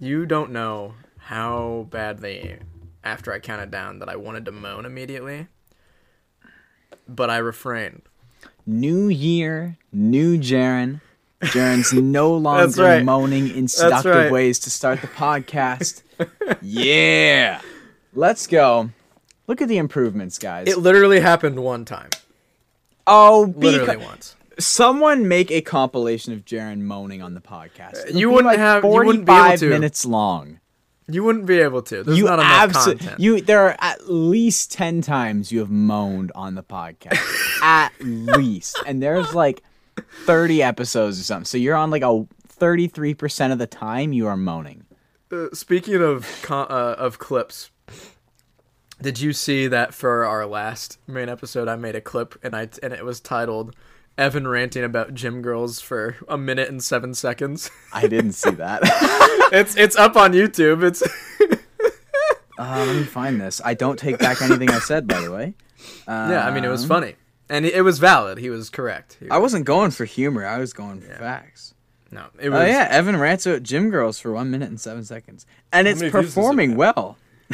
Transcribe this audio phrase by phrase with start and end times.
[0.00, 2.58] You don't know how badly
[3.02, 5.48] after I counted down that I wanted to moan immediately,
[7.08, 8.02] but I refrained.
[8.64, 11.00] New year, new Jaron.
[11.40, 13.04] Jaron's no longer right.
[13.04, 14.32] moaning in seductive right.
[14.32, 16.02] ways to start the podcast.
[16.62, 17.60] yeah.
[18.14, 18.90] Let's go.
[19.48, 20.68] Look at the improvements, guys.
[20.68, 22.10] It literally happened one time.
[23.06, 24.36] oh, be Literally once.
[24.58, 28.06] Someone make a compilation of Jaron moaning on the podcast.
[28.06, 29.68] It'll you wouldn't like have- you wouldn't be able 45 to.
[29.70, 30.60] minutes long.
[31.10, 32.02] You wouldn't be able to.
[32.02, 33.20] There's you not enough absolutely content.
[33.20, 37.18] you there are at least 10 times you have moaned on the podcast
[37.62, 39.62] at least and there's like
[40.26, 42.26] 30 episodes or something so you're on like a
[42.60, 44.84] 33% of the time you are moaning
[45.32, 47.70] Uh, speaking of con- uh, of clips,
[49.00, 51.68] did you see that for our last main episode?
[51.68, 53.74] I made a clip and I and it was titled
[54.18, 58.80] "Evan ranting about gym girls for a minute and seven seconds." i didn't see that
[59.52, 60.82] it's it's up on YouTube.
[60.82, 61.02] It's
[62.58, 65.54] uh, let me find this i don't take back anything i said by the way
[66.08, 66.44] yeah.
[66.46, 67.14] I mean, it was Um, funny
[67.50, 68.36] and it was valid.
[68.38, 69.16] He was correct.
[69.20, 71.74] He- i wasn't going for humor i was going for facts
[72.10, 72.60] no, it was.
[72.60, 76.00] oh yeah evan rants about gym girls for one minute and seven seconds and it's
[76.00, 77.16] does it performing well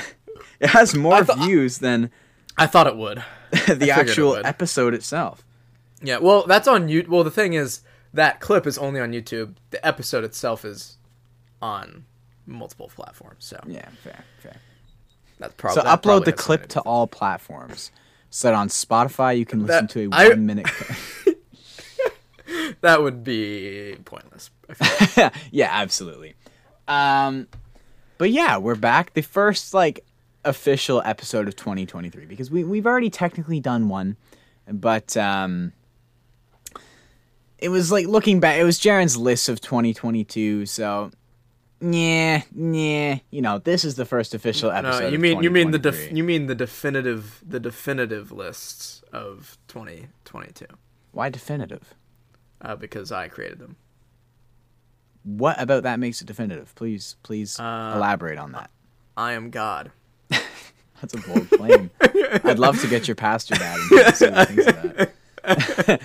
[0.61, 2.11] it has more thought- views than
[2.57, 3.19] I thought it would.
[3.51, 4.47] the figured it actual would.
[4.47, 5.45] episode itself
[6.03, 6.19] Yeah.
[6.19, 7.05] Well, that's on you.
[7.09, 7.81] Well, the thing is
[8.13, 9.55] that clip is only on YouTube.
[9.71, 10.99] The episode itself is
[11.63, 12.05] on
[12.47, 13.45] multiple platforms.
[13.45, 14.57] So yeah fair fair
[15.39, 17.91] that's probably So upload the clip to all platforms.
[18.31, 20.67] So that on Spotify you can listen to a I- one minute.
[22.83, 24.51] That would be pointless.
[25.51, 26.35] Yeah, absolutely.
[26.87, 27.49] Um,
[28.19, 29.15] but yeah, we're back.
[29.15, 30.05] The first like
[30.45, 34.17] official episode of 2023 because we we've already technically done one,
[34.71, 35.73] but um,
[37.65, 38.59] it was like looking back.
[38.59, 40.67] It was Jaron's list of 2022.
[40.67, 41.11] So.
[41.81, 43.19] Yeah, yeah.
[43.31, 45.01] You know, this is the first official episode.
[45.01, 49.59] no, you mean you mean the def- you mean the definitive the definitive lists of
[49.69, 50.65] 2022
[51.13, 51.95] Why definitive?
[52.63, 53.77] uh, because I created them.
[55.25, 56.75] What about that makes it definitive?
[56.75, 58.71] Please, please Uh, elaborate on that.
[59.17, 59.91] I am God.
[60.31, 61.91] That's a bold claim.
[62.45, 65.13] I'd love to get your pastor dad to see what he thinks of that.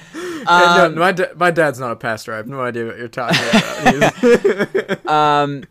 [0.47, 2.33] And no, my da- my dad's not a pastor.
[2.33, 5.07] I have no idea what you're talking about.
[5.09, 5.63] Um,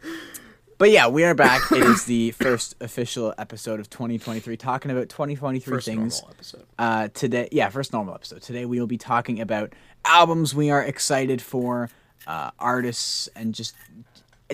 [0.78, 1.72] but yeah, we are back.
[1.72, 6.20] It is the first official episode of 2023, talking about 2023 First things.
[6.20, 6.66] normal episode.
[6.78, 8.42] Uh, today, yeah, first normal episode.
[8.42, 9.72] Today we will be talking about
[10.04, 11.90] albums we are excited for,
[12.28, 13.74] uh, artists, and just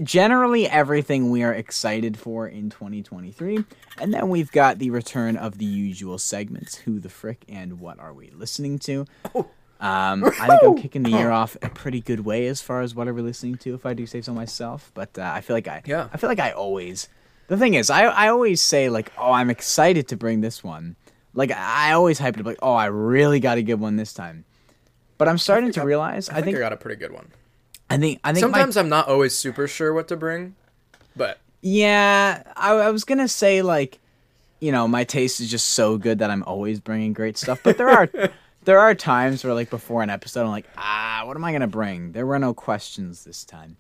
[0.02, 3.64] generally everything we are excited for in 2023.
[3.98, 7.98] And then we've got the return of the usual segments: Who the frick and what
[7.98, 9.06] are we listening to?
[9.80, 12.94] Um, I think I'm kicking the year off a pretty good way as far as
[12.94, 14.90] what are we listening to, if I do say so myself.
[14.94, 16.08] But uh, I feel like I, Yeah.
[16.12, 17.08] I feel like I always.
[17.48, 20.96] The thing is, I I always say like, oh, I'm excited to bring this one.
[21.34, 24.12] Like I always hype it up, like, oh, I really got a good one this
[24.14, 24.44] time.
[25.18, 27.30] But I'm starting to realize, I I think think, I got a pretty good one.
[27.90, 30.54] I think, I think, my- Sometimes I'm not always super sure what to bring,
[31.16, 33.98] but Yeah, I, I was gonna say like,
[34.60, 37.60] you know, my taste is just so good that I'm always bringing great stuff.
[37.62, 38.08] But there are
[38.64, 41.66] there are times where like before an episode, I'm like, ah, what am I gonna
[41.66, 42.12] bring?
[42.12, 43.76] There were no questions this time.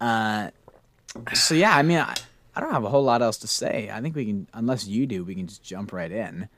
[0.00, 0.50] Uh,
[1.34, 2.14] so yeah, I mean, I,
[2.56, 3.90] I don't have a whole lot else to say.
[3.92, 6.48] I think we can, unless you do, we can just jump right in.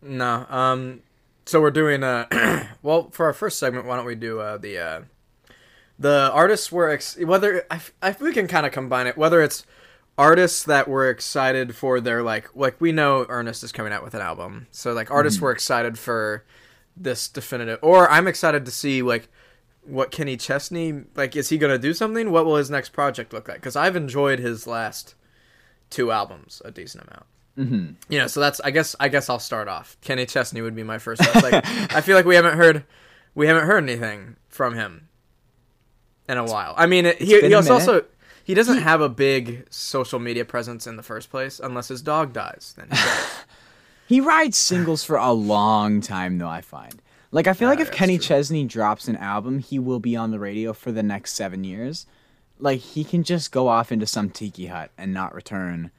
[0.00, 0.46] No.
[0.48, 1.00] Um.
[1.46, 2.66] So we're doing uh.
[2.82, 5.00] well, for our first segment, why don't we do uh the uh,
[6.02, 9.64] the artists were ex- whether I, I we can kind of combine it whether it's
[10.18, 14.14] artists that were excited for their like like we know Ernest is coming out with
[14.14, 16.44] an album, so like artists were excited for
[16.96, 19.28] this definitive, or I'm excited to see like
[19.82, 22.30] what Kenny Chesney like is he gonna do something?
[22.30, 23.58] What will his next project look like?
[23.58, 25.14] Because I've enjoyed his last
[25.90, 27.26] two albums a decent amount.
[27.58, 28.12] Mm-hmm.
[28.12, 29.96] You know, so that's I guess I guess I'll start off.
[30.02, 31.22] Kenny Chesney would be my first.
[31.34, 31.54] Like
[31.94, 32.84] I feel like we haven't heard
[33.34, 35.08] we haven't heard anything from him
[36.28, 36.74] in a while.
[36.76, 38.04] I mean, it, he he also,
[38.44, 42.32] he doesn't have a big social media presence in the first place unless his dog
[42.32, 42.74] dies.
[42.76, 43.28] Then he does.
[44.08, 46.48] He rides singles for a long time, though.
[46.48, 47.00] I find.
[47.30, 48.26] Like I feel like Ah, if Kenny true.
[48.26, 52.04] Chesney drops an album, he will be on the radio for the next seven years.
[52.58, 55.92] Like he can just go off into some tiki hut and not return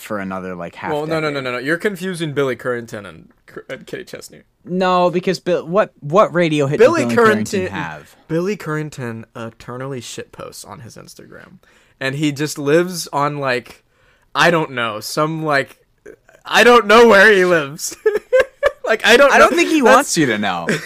[0.00, 0.92] for another like half.
[0.92, 1.58] well, no, no, no, no, no.
[1.58, 3.32] You're confusing Billy Currington and,
[3.68, 4.42] and uh, Kenny Chesney.
[4.64, 8.16] No, because Bill, what what radio hit Billy Billy Currington Currington have?
[8.28, 11.58] Billy Currington eternally shit posts on his Instagram,
[12.00, 13.84] and he just lives on like
[14.34, 15.84] I don't know some like
[16.44, 17.96] I don't know where he lives.
[18.84, 19.32] like I don't.
[19.32, 20.66] I know- don't think he that's- wants you to know.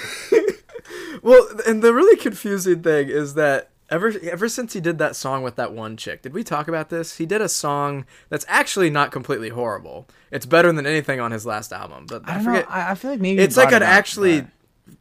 [1.23, 5.43] Well, and the really confusing thing is that Ever ever since he did that song
[5.43, 7.19] with that one chick, did we talk about this?
[7.19, 10.09] He did a song that's actually not completely horrible.
[10.31, 12.06] It's better than anything on his last album.
[12.09, 12.69] But I I, don't forget.
[12.69, 12.75] know.
[12.75, 14.47] I, I feel like maybe it's like an actually.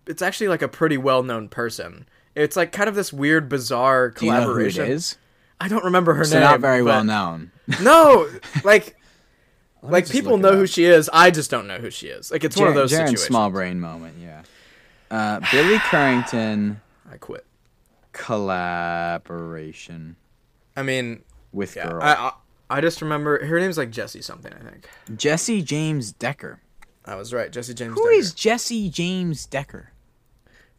[0.07, 2.05] It's actually like a pretty well known person.
[2.35, 4.85] It's like kind of this weird, bizarre Do you know collaboration.
[4.91, 5.17] is?
[5.61, 6.43] I don't remember her So name.
[6.43, 7.51] not very well known.
[7.81, 8.29] No,
[8.65, 8.97] like
[9.81, 11.09] like people know who she is.
[11.13, 12.29] I just don't know who she is.
[12.29, 13.27] Like it's one of those Jaron's situations.
[13.27, 14.15] small brain moment.
[14.19, 14.43] Yeah.
[15.09, 16.77] Uh, Billy Currington
[17.09, 17.45] I quit.
[18.11, 20.15] Collaboration
[20.75, 21.89] I mean, with yeah.
[21.89, 22.31] girl I, I
[22.69, 24.53] I just remember her name's like Jesse something.
[24.53, 26.59] I think Jesse James Decker.
[27.05, 27.51] I was right.
[27.51, 27.93] Jesse James.
[27.95, 28.15] Who Decker.
[28.15, 29.91] is Jesse James Decker?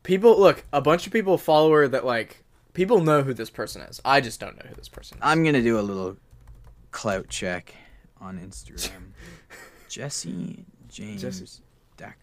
[0.03, 0.39] people?
[0.41, 4.01] Look, a bunch of people follow her that like people know who this person is.
[4.05, 5.23] I just don't know who this person is.
[5.23, 6.17] I'm gonna do a little
[6.93, 7.75] clout check
[8.21, 9.13] on Instagram.
[9.89, 11.63] Jesse James Jesse-
[11.97, 12.17] Decker.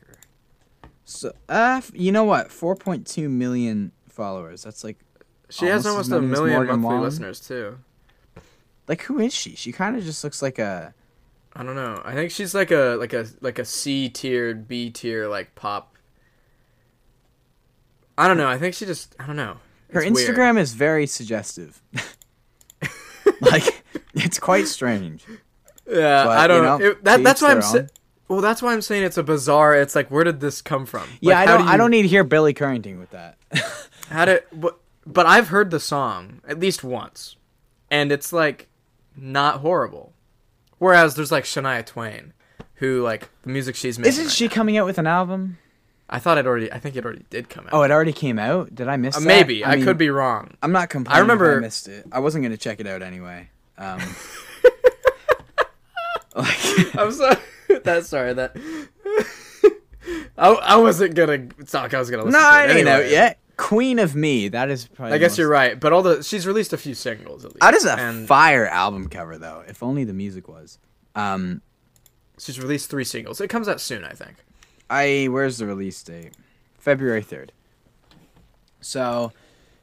[1.05, 2.49] So, uh, f- you know what?
[2.49, 4.63] 4.2 million followers.
[4.63, 4.97] That's like,
[5.49, 7.01] she has almost as almost a million monthly Wallen.
[7.01, 7.77] listeners too.
[8.87, 9.55] like who is she?
[9.55, 10.93] She kind of just looks like a.
[11.55, 12.01] I don't know.
[12.03, 15.95] I think she's like a like a like a C tiered B tier like pop.
[18.17, 18.47] I don't know.
[18.49, 19.57] I think she just I don't know.
[19.93, 20.35] Her It's weird.
[20.35, 21.81] Instagram is very suggestive.
[23.41, 23.83] like,
[24.13, 25.25] it's quite strange.
[25.89, 26.91] Yeah, But, I don't you know.
[26.91, 27.61] It- that, that's why I'm.
[27.61, 27.87] Sa-
[28.27, 29.73] well, that's why I'm saying it's a bizarre.
[29.73, 31.07] It's like where did this come from?
[31.19, 31.65] Yeah, Like, I don't.
[31.65, 33.37] do I don't need to hear Billy Currington with that.
[34.09, 34.43] How did?
[34.51, 37.35] But, but I've heard the song at least once,
[37.91, 38.67] and it's like
[39.15, 40.13] not horrible.
[40.77, 42.33] Whereas there's like Shania Twain,
[42.75, 44.09] who like the music she's making.
[44.09, 45.57] Isn't right she now- coming out with an album?
[46.11, 46.71] I thought it already.
[46.71, 47.73] I think it already did come out.
[47.73, 48.73] Oh, it already came out.
[48.73, 50.55] Did I miss Uh, maybe I, mean, could be wrong.
[50.63, 51.17] I'm not complaining.
[51.17, 52.05] I remember- I missed it.
[52.11, 53.49] I wasn't gonna check it out anyway.
[53.77, 53.99] Um,
[56.35, 57.37] like, I'm sorry.
[57.83, 58.55] that sorry that.
[60.37, 61.93] I, I wasn't gonna talk.
[61.93, 63.05] I was gonna listen no, to it it ain't anyway.
[63.05, 63.37] out yet.
[63.59, 64.47] Queen of Me.
[64.47, 65.15] That is probably.
[65.15, 67.59] I guess most- you're right, but all the she's released a few singles at least.
[67.59, 69.63] That is a and fire album cover, though.
[69.67, 70.79] If only the music was.
[71.13, 71.61] Um,
[72.39, 73.41] she's released three singles.
[73.41, 74.35] It comes out soon, I think.
[74.89, 76.31] I where's the release date?
[76.77, 77.51] February third.
[78.79, 79.33] So,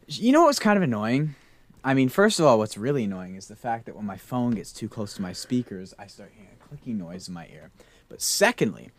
[0.08, 1.34] you know what's kind of annoying?
[1.84, 4.52] I mean, first of all, what's really annoying is the fact that when my phone
[4.52, 7.70] gets too close to my speakers, I start hearing a clicking noise in my ear.
[8.08, 8.90] But secondly,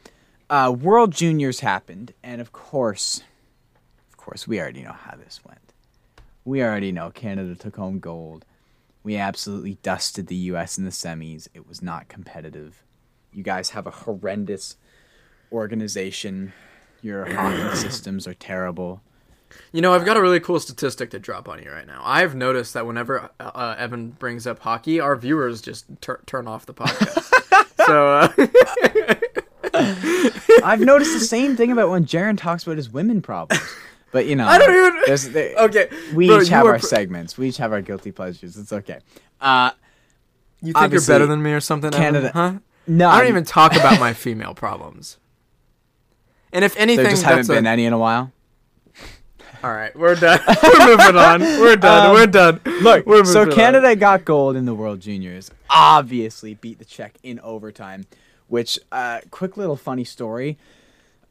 [0.52, 3.24] uh, World Juniors happened, and of course,
[4.28, 5.74] course, we already know how this went.
[6.44, 8.44] We already know Canada took home gold.
[9.04, 10.78] We absolutely dusted the U.S.
[10.78, 11.48] in the semis.
[11.54, 12.84] It was not competitive.
[13.32, 14.76] You guys have a horrendous
[15.50, 16.52] organization.
[17.02, 19.02] Your hockey systems are terrible.
[19.72, 22.02] You know, I've got a really cool statistic to drop on you right now.
[22.04, 26.66] I've noticed that whenever uh, Evan brings up hockey, our viewers just tur- turn off
[26.66, 27.32] the podcast.
[27.86, 28.28] so, uh,
[30.66, 33.64] I've noticed the same thing about when Jaron talks about his women problems.
[34.12, 36.86] But you know, I don't even- there's- there- okay, we bro, each have our pr-
[36.86, 37.38] segments.
[37.38, 38.58] We each have our guilty pleasures.
[38.58, 39.00] It's okay.
[39.42, 39.72] Uh,
[40.62, 41.90] you think you're better than me or something?
[41.94, 42.00] Evan?
[42.02, 42.54] Canada- huh?
[42.88, 45.18] no, I don't I'm- even talk about my female problems.
[46.54, 48.32] And if anything, There just haven't that's a- been any in a while.
[49.64, 50.40] all right, we're done.
[50.64, 51.42] we're moving on.
[51.42, 52.08] We're done.
[52.08, 52.62] Um, we're done.
[52.82, 53.56] Look, we're so moving on.
[53.56, 55.52] Canada got gold in the World Juniors.
[55.70, 58.06] Obviously, beat the Czech in overtime.
[58.48, 60.58] Which, uh, quick little funny story.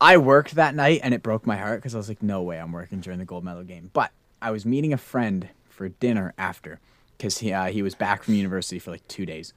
[0.00, 2.58] I worked that night and it broke my heart because I was like, no way,
[2.58, 3.90] I'm working during the gold medal game.
[3.93, 4.12] But
[4.43, 6.81] I was meeting a friend for dinner after
[7.16, 9.52] because he uh, he was back from university for like two days,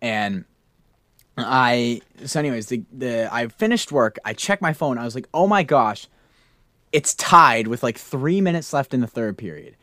[0.00, 0.44] and
[1.36, 4.18] I so anyways the the I finished work.
[4.24, 4.98] I checked my phone.
[4.98, 6.08] I was like, oh my gosh,
[6.92, 9.76] it's tied with like three minutes left in the third period.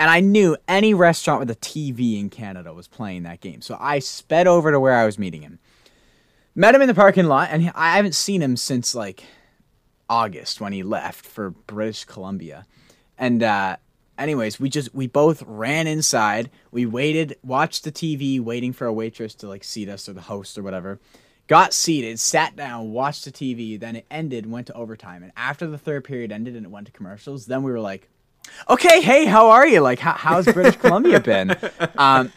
[0.00, 3.62] And I knew any restaurant with a TV in Canada was playing that game.
[3.62, 5.58] So I sped over to where I was meeting him.
[6.54, 9.24] Met him in the parking lot, and I haven't seen him since like
[10.08, 12.66] August when he left for British Columbia.
[13.18, 13.76] And uh,
[14.18, 16.50] anyways, we just we both ran inside.
[16.70, 20.22] We waited, watched the TV, waiting for a waitress to like seat us or the
[20.22, 20.98] host or whatever.
[21.46, 23.80] Got seated, sat down, watched the TV.
[23.80, 26.86] Then it ended, went to overtime, and after the third period ended and it went
[26.86, 28.08] to commercials, then we were like,
[28.68, 29.80] "Okay, hey, how are you?
[29.80, 31.56] Like, how, how's British Columbia been?"
[31.96, 32.32] Um,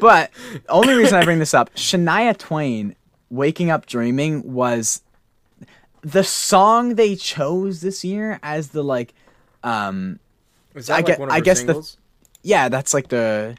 [0.00, 0.30] but
[0.68, 2.96] only reason I bring this up, Shania Twain,
[3.28, 5.02] "Waking Up Dreaming" was
[6.06, 9.12] the song they chose this year as the like
[9.64, 10.20] um
[10.74, 11.96] Is I like get- one of I her guess the-
[12.42, 13.56] yeah that's like the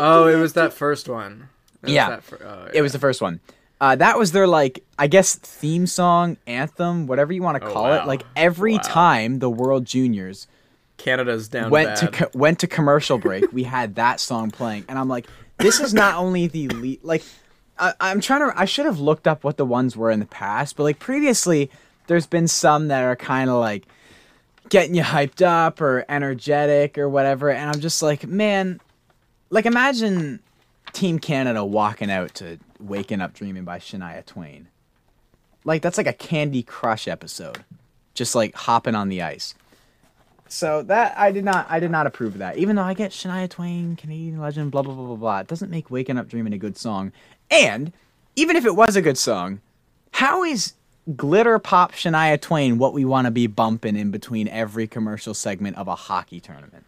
[0.00, 1.48] Oh, it was that first one.
[1.82, 2.10] It was Yeah.
[2.10, 3.40] that fir- oh, it was the first one
[3.80, 7.72] uh, that was their like i guess theme song anthem whatever you want to Oh,
[7.72, 8.02] call wow.
[8.02, 8.80] it like every Wow.
[8.84, 10.48] time the world juniors
[10.96, 11.96] Canada's down went bad.
[11.98, 15.26] to co- went to commercial break we had that song playing and i'm like
[15.58, 17.22] this is not only the lead like
[17.78, 20.26] I, i'm trying to i should have looked up what the ones were in the
[20.26, 21.70] past but like previously
[22.08, 23.86] there's been some that are kind of like
[24.68, 27.50] getting you hyped up or energetic or whatever.
[27.50, 28.80] And I'm just like, man,
[29.50, 30.40] like imagine
[30.92, 34.68] Team Canada walking out to Waking Up Dreaming by Shania Twain.
[35.64, 37.64] Like that's like a Candy Crush episode.
[38.14, 39.54] Just like hopping on the ice.
[40.48, 42.56] So that I did not I did not approve of that.
[42.56, 45.38] Even though I get Shania Twain, Canadian legend, blah blah blah blah blah.
[45.40, 47.12] It doesn't make Waking Up Dreaming a good song.
[47.50, 47.92] And
[48.36, 49.60] even if it was a good song,
[50.12, 50.74] how is
[51.16, 55.76] glitter pop Shania Twain what we want to be bumping in between every commercial segment
[55.76, 56.84] of a hockey tournament?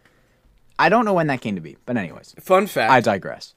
[0.77, 3.53] I don't know when that came to be, but anyways, Fun fact: I digress.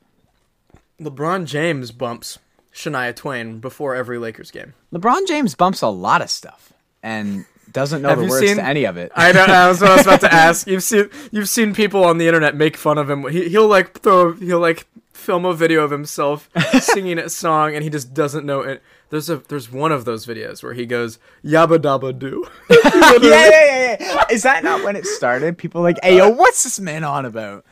[1.00, 2.38] LeBron James bumps
[2.72, 4.74] Shania Twain before every Lakers game.
[4.92, 7.44] LeBron James bumps a lot of stuff and
[7.74, 9.12] doesn't know Have the words seen- to any of it.
[9.14, 9.52] I don't know.
[9.52, 10.66] That was what I was about to ask.
[10.66, 13.28] You've seen you've seen people on the internet make fun of him.
[13.28, 16.48] He, he'll like throw he'll like film a video of himself
[16.80, 18.82] singing a song, and he just doesn't know it.
[19.10, 22.46] There's a there's one of those videos where he goes yabba dabba doo.
[22.70, 22.78] yeah,
[23.20, 24.24] yeah, yeah, yeah.
[24.30, 25.58] Is that not when it started?
[25.58, 27.64] People like, hey, yo, what's this man on about?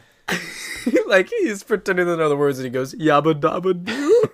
[1.06, 4.24] like he's pretending to know the words, and he goes yabba dabba doo.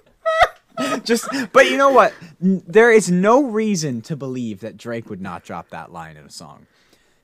[1.05, 2.13] Just, but you know what?
[2.41, 6.31] There is no reason to believe that Drake would not drop that line in a
[6.31, 6.67] song.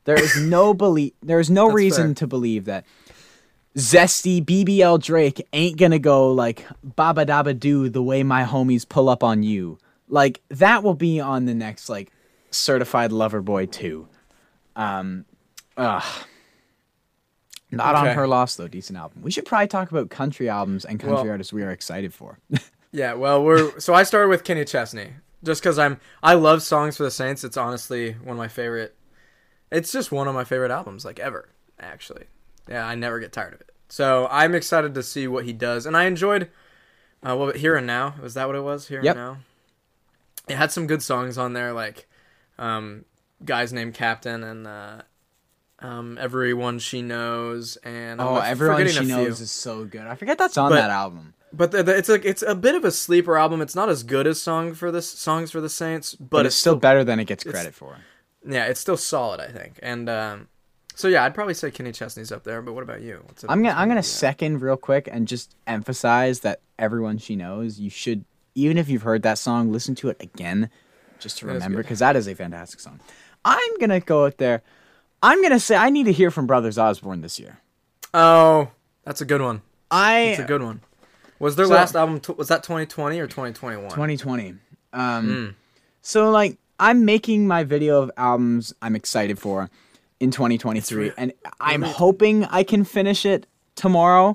[0.04, 1.12] There is no belief.
[1.22, 2.14] There is no That's reason fair.
[2.14, 2.84] to believe that
[3.76, 9.08] zesty BBL Drake ain't gonna go like "Baba Dabba Doo" the way my homies pull
[9.08, 9.78] up on you.
[10.08, 12.12] Like that will be on the next like
[12.50, 14.08] Certified Lover Boy two.
[14.76, 15.24] Um,
[15.76, 16.02] ugh.
[17.70, 18.14] Not on Okay.
[18.14, 18.68] her loss though.
[18.68, 19.22] Decent album.
[19.22, 22.38] We should probably talk about country albums and country Well- artists we are excited for.
[22.94, 26.96] Yeah, well, we're so I started with Kenny Chesney just because I'm I love songs
[26.96, 27.42] for the Saints.
[27.42, 28.94] It's honestly one of my favorite.
[29.72, 31.48] It's just one of my favorite albums, like ever.
[31.80, 32.26] Actually,
[32.68, 33.70] yeah, I never get tired of it.
[33.88, 36.50] So I'm excited to see what he does, and I enjoyed.
[37.20, 38.86] Uh, what here and now was that what it was?
[38.86, 39.16] Here Yep.
[39.16, 39.36] and now.
[40.46, 42.06] It had some good songs on there, like
[42.60, 43.06] um,
[43.44, 45.02] guys named Captain and uh,
[45.80, 50.02] um, everyone she knows, and I'm Oh, f- everyone she knows is so good.
[50.06, 51.34] I forget that's on But- that album.
[51.56, 53.60] But the, the, it's like it's a bit of a sleeper album.
[53.60, 56.56] It's not as good as song for this songs for the Saints, but, but, it's
[56.56, 57.98] still better than it gets credit for.
[58.46, 59.78] yeah, it's still solid, I think.
[59.82, 60.48] And um,
[60.94, 62.62] so yeah, I'd probably say Kenny Chesney's up there.
[62.62, 63.22] But what about you?
[63.26, 67.78] What's I'm gonna I'm gonna second real quick and just emphasize that everyone she knows,
[67.78, 70.70] you should even if you've heard that song, listen to it again
[71.18, 73.00] just to remember because that is a fantastic song.
[73.44, 74.62] I'm gonna go out there.
[75.22, 77.60] I'm gonna say I need to hear from Brothers Osborne this year.
[78.12, 78.70] Oh,
[79.04, 79.62] that's a good one.
[79.90, 80.80] I That's a good one.
[81.38, 82.20] Was their So- last album?
[82.20, 83.90] T- was that 2020 or 2021?
[83.90, 84.54] 2020.
[84.92, 85.54] Um, Mm.
[86.02, 89.70] So like I'm making my video of albums I'm excited for
[90.20, 94.34] in 2023, and I'm hoping I can finish it tomorrow.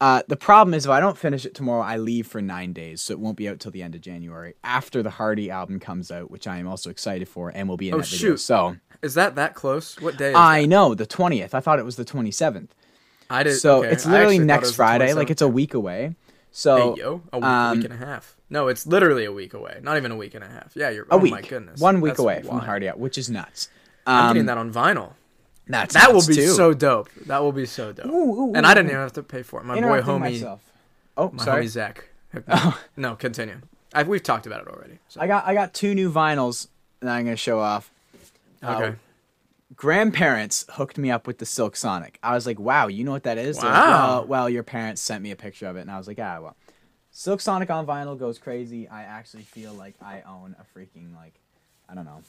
[0.00, 3.00] Uh, the problem is if I don't finish it tomorrow, I leave for nine days,
[3.00, 6.10] so it won't be out till the end of January after the Hardy album comes
[6.12, 8.30] out, which I am also excited for and will be in Oh, that video.
[8.30, 8.36] shoot.
[8.40, 10.00] So Is that that close?
[10.00, 10.30] What day?
[10.30, 10.66] Is I that?
[10.68, 11.52] know the 20th.
[11.54, 12.68] I thought it was the 27th.
[13.30, 13.56] I did.
[13.56, 13.90] So okay.
[13.92, 15.12] it's literally it next Friday.
[15.14, 16.14] Like it's a week away.
[16.50, 18.36] So Hey, yo, a week, um, week and a half.
[18.50, 19.78] No, it's literally a week away.
[19.82, 20.72] Not even a week and a half.
[20.74, 21.04] Yeah, you're.
[21.04, 22.64] a oh week, my goodness, one week That's away from wild.
[22.64, 23.68] Hardy out, which is nuts.
[24.06, 25.12] I'm Um, getting that on vinyl.
[25.66, 26.48] That's That will be too.
[26.48, 27.10] so dope.
[27.26, 28.06] That will be so dope.
[28.06, 28.10] Ooh,
[28.50, 29.64] ooh, and I didn't even have to pay for it.
[29.64, 30.62] My boy, homie, myself.
[31.16, 31.64] Oh, my sorry.
[31.64, 32.04] homie Zach.
[32.48, 32.80] Oh.
[32.96, 33.60] No, continue.
[33.94, 34.98] I, we've talked about it already.
[35.08, 35.20] So.
[35.20, 36.68] I got I got two new vinyls
[37.00, 37.90] that I'm gonna show off.
[38.62, 38.96] Uh, okay.
[39.76, 42.18] Grandparents hooked me up with the Silk Sonic.
[42.22, 43.58] I was like, wow, you know what that is?
[43.58, 43.98] They're like, Wow.
[44.20, 46.38] well, well, your parents sent me a picture of it, and I was like, ah,
[46.40, 46.56] well.
[47.10, 48.88] Silk Sonic on vinyl goes crazy.
[48.88, 51.34] I actually feel like I own a freaking like,
[51.88, 52.22] I don't know,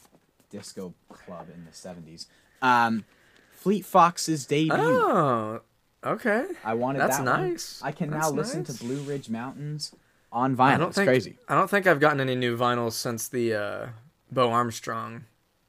[0.50, 2.26] disco club in the '70s.
[2.60, 3.04] Um,
[3.52, 4.72] Fleet Foxes' debut.
[4.76, 5.60] Oh,
[6.04, 6.44] okay.
[6.64, 7.50] I wanted That's that one.
[7.50, 7.80] nice.
[7.84, 8.72] I can That's now listen to.
[8.74, 9.94] Blue Ridge Mountains
[10.32, 10.78] on I vinyl.
[10.78, 11.38] don't It's think crazy.
[11.48, 13.86] I don't think I've gotten any new vinyls since the uh,
[14.32, 15.24] Bo Armstrong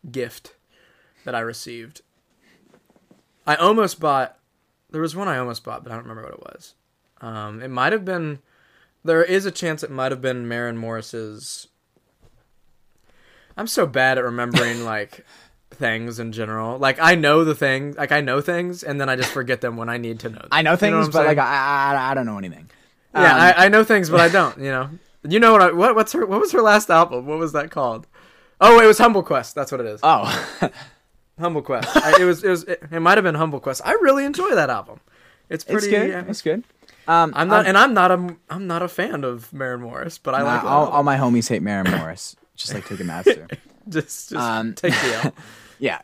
[0.10, 0.56] gift
[1.26, 2.02] that I received.
[3.46, 4.38] I almost bought.
[4.90, 6.76] There was one I almost bought, but I don't remember what it was.
[7.22, 8.40] Um, it might have been.
[9.04, 11.68] There is a chance it might have been Maren Morris's.
[13.58, 15.26] I'm so bad at remembering like
[15.72, 16.78] things in general.
[16.78, 19.78] Like I know the thing, like I know things, and then I just forget them
[19.78, 20.40] when I need to know.
[20.40, 20.50] Them.
[20.52, 21.38] I know things, what I'm but like?
[21.38, 22.70] I, I I don't know anything.
[23.14, 24.58] Yeah, Um, I, I know things, but I don't.
[24.58, 24.90] You know,
[25.28, 25.62] you know what?
[25.62, 26.26] I, what what's her?
[26.26, 27.26] What was her last album?
[27.26, 28.08] What was that called?
[28.60, 29.56] Oh, it was Humble Quest.
[29.56, 30.00] That's what it is.
[30.04, 30.30] Oh,
[31.42, 31.96] Humble Quest.
[31.96, 32.44] I, it was.
[32.44, 32.64] It was.
[32.64, 33.82] It, it might have been Humble Quest.
[33.84, 35.00] I really enjoy that album.
[35.50, 35.88] It's pretty.
[35.88, 36.10] it's good.
[36.10, 36.24] yeah.
[36.28, 36.64] It's good.
[37.08, 38.36] Um, I'm not, and I'm not a.
[38.50, 41.50] I'm not a fan of Maren Morris, but I Nah, like all, all my homies
[41.50, 43.50] hate Maren Morris, just like Ticketmaster.
[43.90, 45.34] just, just um, take the L.
[45.80, 46.00] yeah,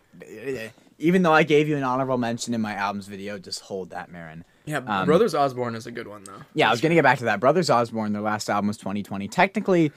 [0.98, 4.12] even though I gave you an honorable mention in my albums video, just hold that,
[4.12, 4.44] Maren.
[4.66, 6.42] Yeah, Um, Brothers Osborne is a good one though.
[6.54, 7.40] Yeah, I was gonna get back to that.
[7.40, 9.28] Brothers Osborne, their last album was 2020.
[9.30, 9.92] Technically,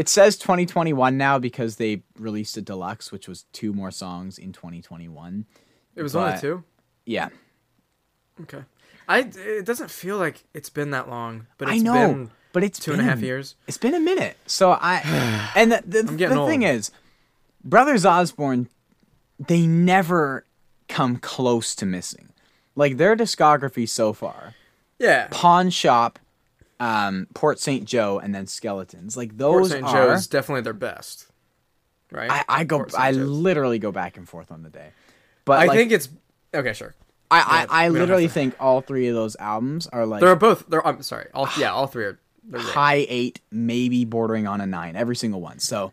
[0.00, 4.50] It says 2021 now because they released a deluxe, which was two more songs in
[4.52, 5.44] 2021.
[5.94, 6.64] It was But- only two.
[7.04, 7.28] Yeah,
[8.42, 8.62] Okay.
[9.06, 12.62] I it doesn't feel like it's been that long, but I it's know, been but
[12.64, 13.56] it's two been and a half years.
[13.66, 14.38] It's been a minute.
[14.46, 16.90] So I and the, the, the thing is,
[17.62, 18.68] Brothers Osborne,
[19.38, 20.46] they never
[20.88, 22.30] come close to missing.
[22.74, 24.54] Like their discography so far,
[24.98, 25.28] Yeah.
[25.30, 26.18] Pawn Shop,
[26.80, 27.84] um, Port St.
[27.84, 29.16] Joe, and then Skeletons.
[29.16, 29.84] Like Port those St.
[29.84, 30.08] are.
[30.08, 31.26] Joe's definitely their best.
[32.10, 32.30] Right?
[32.30, 32.84] I, I go.
[32.98, 34.88] I literally go back and forth on the day.
[35.44, 36.08] But I like, think it's
[36.52, 36.94] okay, sure.
[37.30, 40.20] I, I, I we don't have literally think all three of those albums are like
[40.20, 41.28] They're both they're I'm sorry.
[41.32, 42.18] All yeah, all three are
[42.54, 45.60] high eight, maybe bordering on a nine, every single one.
[45.60, 45.92] So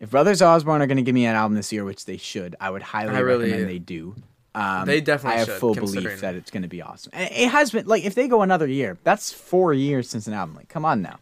[0.00, 2.56] if Brothers Osborne are going to give me an album this year, which they should,
[2.60, 4.16] I would highly I really- recommend they do.
[4.56, 7.12] Um, They definitely I have should, full belief that it's going to be awesome.
[7.14, 10.56] It has been like if they go another year, that's four years since an album.
[10.56, 11.18] Like, come on now,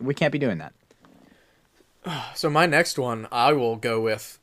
[0.00, 0.72] we can't be doing that.
[2.34, 4.38] So my next one I will go with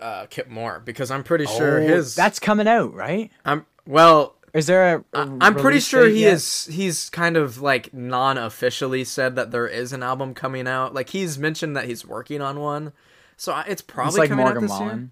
[0.00, 3.30] uh Kip Moore because I'm pretty sure Oh, his that's coming out, right?
[3.44, 5.04] I'm well Is there a?
[5.18, 6.32] a I'm pretty sure he yet?
[6.34, 10.94] is he's kind of like non-officially said that there is an album coming out.
[10.94, 12.92] Like he's mentioned that he's working on one.
[13.36, 15.10] So it's probably It's like coming Morgan out this year.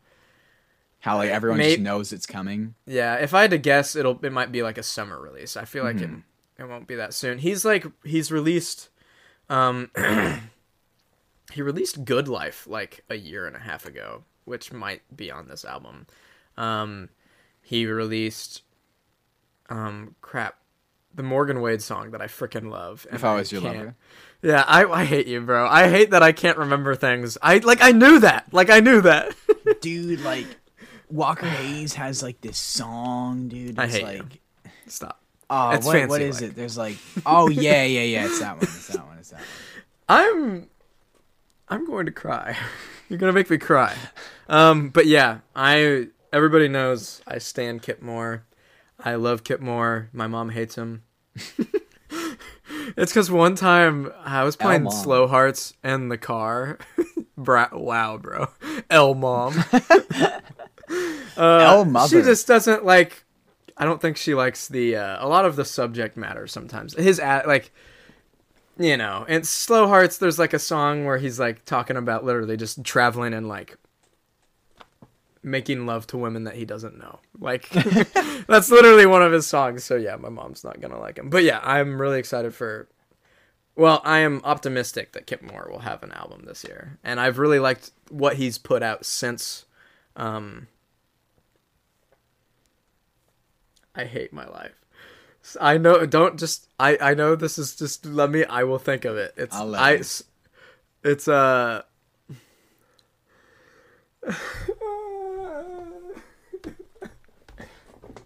[1.05, 1.17] Wallen.
[1.17, 2.75] How like everyone May- just knows it's coming.
[2.87, 5.57] Yeah, if I had to guess, it'll it might be like a summer release.
[5.57, 6.15] I feel like Mm-hmm.
[6.59, 7.39] it it won't be that soon.
[7.39, 8.91] He's like he's released,
[9.49, 9.91] um,
[11.53, 15.49] he released Good Life like a year and a half ago, which might be on
[15.49, 16.07] this album.
[16.57, 17.09] Um,
[17.63, 18.63] he released,
[19.69, 20.57] um, crap,
[21.15, 23.07] the Morgan Wade song that I freaking love.
[23.11, 23.97] If I was your lover.
[24.43, 25.67] Yeah, I I hate you, bro.
[25.67, 27.37] I hate that I can't remember things.
[27.43, 28.53] I like I knew that.
[28.53, 29.35] Like I knew that.
[29.81, 30.47] dude, like
[31.11, 33.79] Walker Hayes has like this song, dude.
[33.79, 34.71] I It's hate like, you.
[34.87, 35.21] Stop.
[35.49, 36.51] oh, It's what, what is like.
[36.51, 36.57] it?
[36.57, 38.27] There's like, oh yeah, yeah, yeah.
[38.27, 38.63] It's that one.
[38.65, 39.19] It's that one.
[39.19, 39.47] It's that one.
[40.09, 40.69] I'm
[41.69, 42.57] I'm going to cry.
[43.09, 43.97] You're gonna make me cry.
[44.49, 48.45] Um, but yeah, I everybody knows I stand Kip Moore.
[49.03, 50.09] I love Kip Moore.
[50.13, 51.03] My mom hates him.
[52.97, 54.93] it's because one time I was playing Mom.
[54.93, 56.79] Slow Hearts in the car.
[57.37, 58.49] Bra- wow, bro.
[58.91, 59.55] L mom.
[61.37, 63.25] Uh, She just doesn't like.
[63.77, 66.47] I don't think she likes the uh, a lot of the subject matter.
[66.47, 67.73] Sometimes his ad like
[68.81, 72.57] you know, and Slow Hearts, there's like a song where he's like talking about literally
[72.57, 73.77] just traveling and like
[75.43, 77.21] making love to women that he doesn't know.
[77.39, 77.69] Like
[78.49, 79.85] that's literally one of his songs.
[79.85, 81.29] So yeah, my mom's not gonna like him.
[81.29, 82.89] But yeah, I'm really excited for.
[83.77, 87.39] Well, I am optimistic that Kip Moore will have an album this year, and I've
[87.39, 89.67] really liked what he's put out since.
[90.17, 90.69] Um,
[93.95, 94.73] I hate my life.
[95.61, 96.05] I know.
[96.07, 96.69] Don't just.
[96.79, 96.97] I.
[97.01, 98.05] I know this is just.
[98.07, 98.45] Let me.
[98.45, 99.33] I will think of it.
[99.37, 99.55] It's.
[99.57, 99.93] I'll let I.
[99.93, 99.99] you.
[100.01, 100.23] s-
[101.03, 101.83] It's uh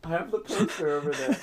[0.07, 1.37] I have the poster over there.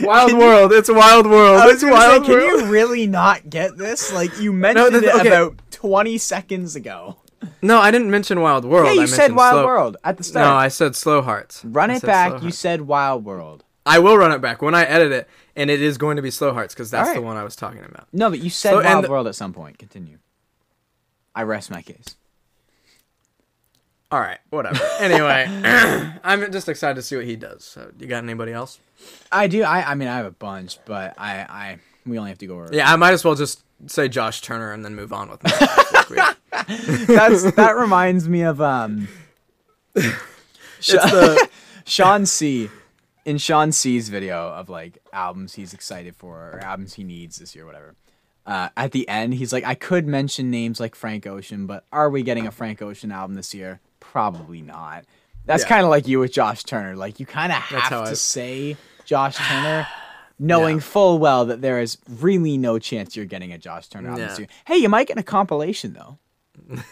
[0.06, 0.72] Wild World.
[0.72, 1.60] It's Wild World.
[1.60, 4.12] I was It's Wild say, can you really not get this?
[4.12, 5.28] Like you mentioned this- it okay.
[5.28, 7.16] about 20 seconds ago.
[7.60, 8.86] No, I didn't mention Wild World.
[8.86, 10.46] Yeah, I you said Wild Slow- World at the start.
[10.46, 11.64] No, I said Slow Hearts.
[11.64, 12.42] Run I it back.
[12.42, 13.64] You said Wild World.
[13.84, 16.30] I will run it back when I edit it, and it is going to be
[16.30, 17.16] Slow Hearts because that's Alright.
[17.20, 18.06] the one I was talking about.
[18.12, 19.78] No, but you said and Wild the- World at some point.
[19.78, 20.18] Continue.
[21.34, 22.16] I rest my case.
[24.10, 24.78] All right, whatever.
[25.00, 25.46] Anyway,
[26.24, 27.64] I'm just excited to see what he does.
[27.64, 28.78] So, you got anybody else?
[29.32, 29.62] I do.
[29.62, 29.90] I.
[29.92, 31.38] I mean, I have a bunch, but I.
[31.40, 31.78] I.
[32.04, 32.68] We only have to go over.
[32.72, 35.50] Yeah, I might as well just say Josh Turner and then move on with my
[35.50, 37.06] life real quick.
[37.08, 39.08] That's that reminds me of um.
[39.94, 41.48] The-
[41.84, 42.70] Sean C.
[43.24, 47.54] In Sean C's video of like albums he's excited for or albums he needs this
[47.54, 47.94] year, whatever.
[48.44, 52.10] Uh, at the end, he's like, I could mention names like Frank Ocean, but are
[52.10, 53.80] we getting a Frank Ocean album this year?
[54.00, 55.04] Probably not.
[55.44, 55.68] That's Yeah.
[55.68, 56.96] kind of like you with Josh Turner.
[56.96, 59.86] Like you kind of have to I- say Josh Turner,
[60.38, 60.82] knowing Yeah.
[60.82, 64.38] full well that there is really no chance you're getting a Josh Turner album Yeah.
[64.38, 64.46] year.
[64.66, 66.18] Hey, you might get a compilation though.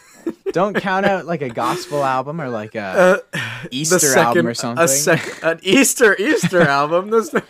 [0.53, 3.39] Don't count out like a gospel album or like a uh,
[3.71, 4.85] Easter album or something.
[4.85, 7.11] A sec- an Easter Easter album.
[7.11, 7.33] This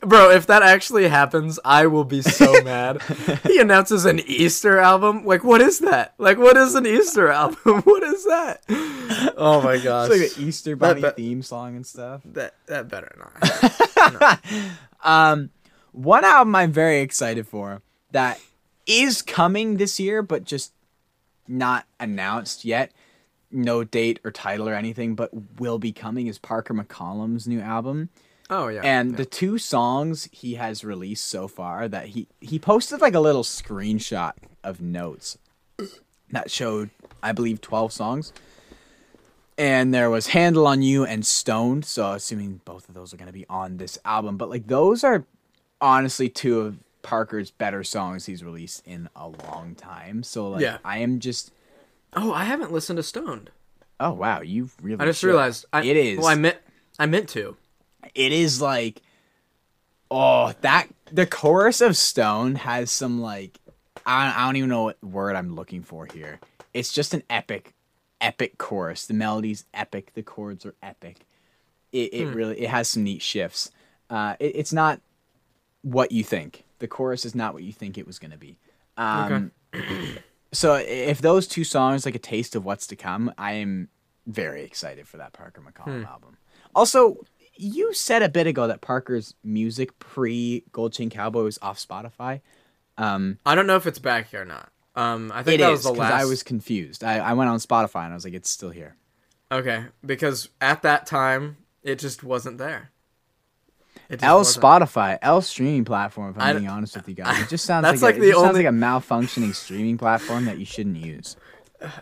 [0.00, 3.00] Bro, if that actually happens, I will be so mad.
[3.44, 5.24] He announces an Easter album.
[5.24, 6.12] Like, what is that?
[6.18, 7.80] Like, what is an Easter album?
[7.82, 8.60] What is that?
[9.38, 10.10] Oh my gosh.
[10.10, 12.20] It's like an Easter Bunny that- theme song and stuff.
[12.26, 13.80] that that better not.
[15.02, 15.50] Um,
[15.90, 18.40] one album I'm very excited for that
[18.86, 20.72] is coming this year, but just
[21.48, 22.92] not announced yet.
[23.50, 28.08] No date or title or anything, but will be coming is Parker McCollum's new album.
[28.48, 28.80] Oh yeah.
[28.82, 29.16] And yeah.
[29.18, 33.42] the two songs he has released so far that he he posted like a little
[33.42, 34.32] screenshot
[34.64, 35.36] of notes
[36.30, 36.90] that showed,
[37.22, 38.32] I believe, 12 songs.
[39.62, 41.84] And there was Handle on You and Stoned.
[41.84, 44.36] So, assuming both of those are going to be on this album.
[44.36, 45.24] But, like, those are
[45.80, 50.24] honestly two of Parker's better songs he's released in a long time.
[50.24, 50.78] So, like, Yeah.
[50.84, 51.52] I am just.
[52.14, 53.50] Oh, I haven't listened to Stoned.
[54.00, 54.40] Oh, wow.
[54.40, 55.00] You really.
[55.00, 55.28] I just should.
[55.28, 56.18] realized I, It is.
[56.18, 56.58] Well, I meant
[56.98, 57.56] I meant to.
[58.14, 59.00] it is like
[60.10, 63.58] oh that the chorus of stone has some like
[64.04, 66.38] I, I don't even know what word i'm looking for here
[66.74, 67.72] it's just an epic
[68.22, 69.04] epic chorus.
[69.06, 71.26] The melody's epic the chords are epic.
[71.92, 73.70] It, it really it has some neat shifts.
[74.08, 75.00] Uh it, it's not
[75.82, 76.64] what you think.
[76.78, 78.56] The chorus is not what you think it was going to be
[78.96, 79.52] um
[80.52, 83.88] so if those two songs like a taste of what's to come i am
[84.26, 86.36] very excited for that parker mccollum album.
[86.74, 91.78] Also you said a bit ago that parker's music pre gold chain cowboy was off
[91.78, 92.40] spotify.
[92.98, 94.70] Um I don't know if it's back here or not.
[94.94, 96.12] Um, I think it that is was the last.
[96.12, 98.96] i was confused I, I went on spotify and i was like it's still here
[99.50, 102.90] Okay, because at that time it just wasn't there.
[104.10, 104.64] Just L wasn't.
[104.64, 106.30] Spotify, L streaming platform.
[106.30, 108.28] If I'm I- being honest with you guys, it just sounds That's like, like a,
[108.28, 111.36] it the only- like a malfunctioning streaming platform that you shouldn't use.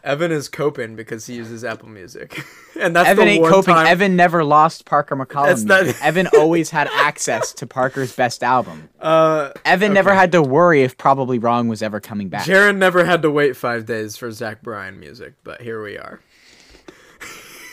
[0.04, 2.42] Evan is coping because he uses Apple Music,
[2.80, 3.74] and that's Evan the ain't one coping.
[3.74, 3.86] time.
[3.86, 5.64] Evan never lost Parker McCollum.
[5.64, 8.88] Not- Evan always had access to Parker's best album.
[9.00, 12.44] uh, Evan never had to worry if Probably Wrong was ever coming back.
[12.46, 16.20] Jaron never had to wait five days for Zach Bryan music, but here we are.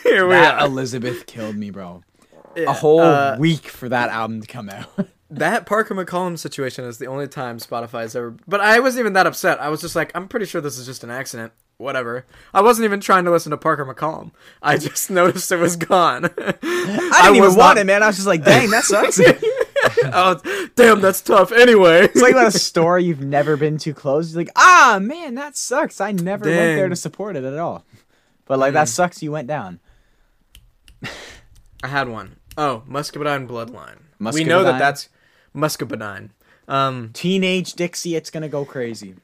[0.04, 0.66] here we that are.
[0.66, 2.02] Elisabeth killed me, bro.
[2.56, 4.88] Yeah, A whole uh, week for that album to come out.
[5.30, 8.34] that Parker McCollum situation is the only time Spotify's ever.
[8.46, 9.60] But I wasn't even that upset.
[9.60, 11.52] I was just like, I'm pretty sure this is just an accident.
[11.78, 12.26] Whatever.
[12.52, 14.32] I wasn't even trying to listen to Parker McCollum.
[14.60, 16.24] I just noticed it was gone.
[16.24, 16.30] I
[16.62, 18.02] I didn't even want it, man.
[18.02, 19.20] I was just like, dang, that sucks.
[20.12, 21.52] oh, damn, that's tough.
[21.52, 24.32] Anyway, it's like a store you've never been to close.
[24.32, 26.00] You're like, ah, man, that sucks.
[26.00, 27.84] I never went there to support it at all.
[28.46, 29.22] But like, that sucks.
[29.22, 29.78] You went down.
[31.84, 32.40] I had one.
[32.56, 33.98] Oh, Muscadine Bloodline.
[34.18, 35.10] We know that that's
[35.54, 36.30] Muscadine.
[36.66, 39.14] Um, Teenage Dixie, it's gonna go crazy.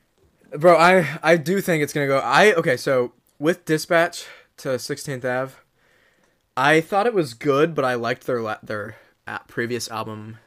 [0.58, 2.18] Bro, I I do think it's gonna go.
[2.18, 2.76] I okay.
[2.76, 4.26] So with Dispatch
[4.58, 5.54] to 16th Ave,
[6.56, 8.96] I thought it was good, but I liked their la- their
[9.48, 10.38] previous album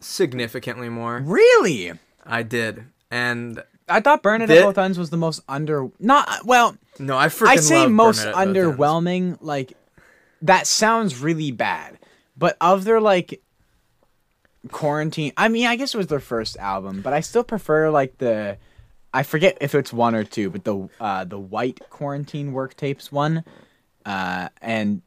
[0.00, 1.20] significantly more.
[1.24, 1.92] Really?
[2.24, 5.88] I did, and I thought Burn It at Both Ends was the most under.
[5.98, 6.76] Not well.
[6.98, 8.78] no, I freaking I say love most Burn It at Both Ends.
[8.78, 9.38] underwhelming.
[9.40, 9.72] Like
[10.42, 11.98] that sounds really bad.
[12.36, 13.42] But of their like
[14.70, 18.18] quarantine, I mean, I guess it was their first album, but I still prefer like
[18.18, 18.56] the.
[19.12, 23.10] I forget if it's one or two, but the uh, the white quarantine work tapes
[23.10, 23.44] one,
[24.06, 25.02] uh, and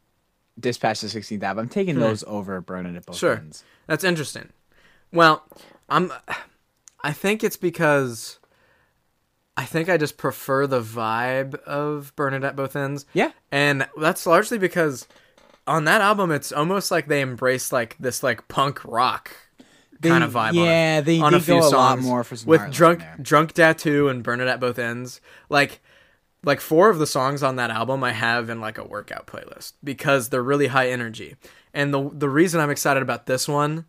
[0.60, 1.60] Dispatch the 16th Ave.
[1.62, 3.20] I'm taking those over Burn It at Both Hmm.
[3.20, 3.36] Sure.
[3.38, 3.64] Ends.
[3.88, 4.50] That's interesting.
[5.12, 5.44] Well,
[5.90, 6.12] I'm.
[7.02, 8.40] I think it's because.
[9.56, 13.06] I think I just prefer the vibe of Burn It at Both Ends.
[13.14, 13.32] Yeah.
[13.52, 15.08] And that's largely because
[15.68, 19.36] on that album, it's almost like they embrace like this like punk rock
[20.10, 20.54] kind of vibe.
[20.54, 23.04] yeah, on they on did a few go a lot more for some with drunk
[23.22, 25.22] drunk tattoo and burn it at both ends.
[25.50, 25.82] Like
[26.44, 29.74] like four of the songs on that album I have in like a workout playlist
[29.84, 31.36] because they're really high energy.
[31.74, 33.86] And the the reason I'm excited about this one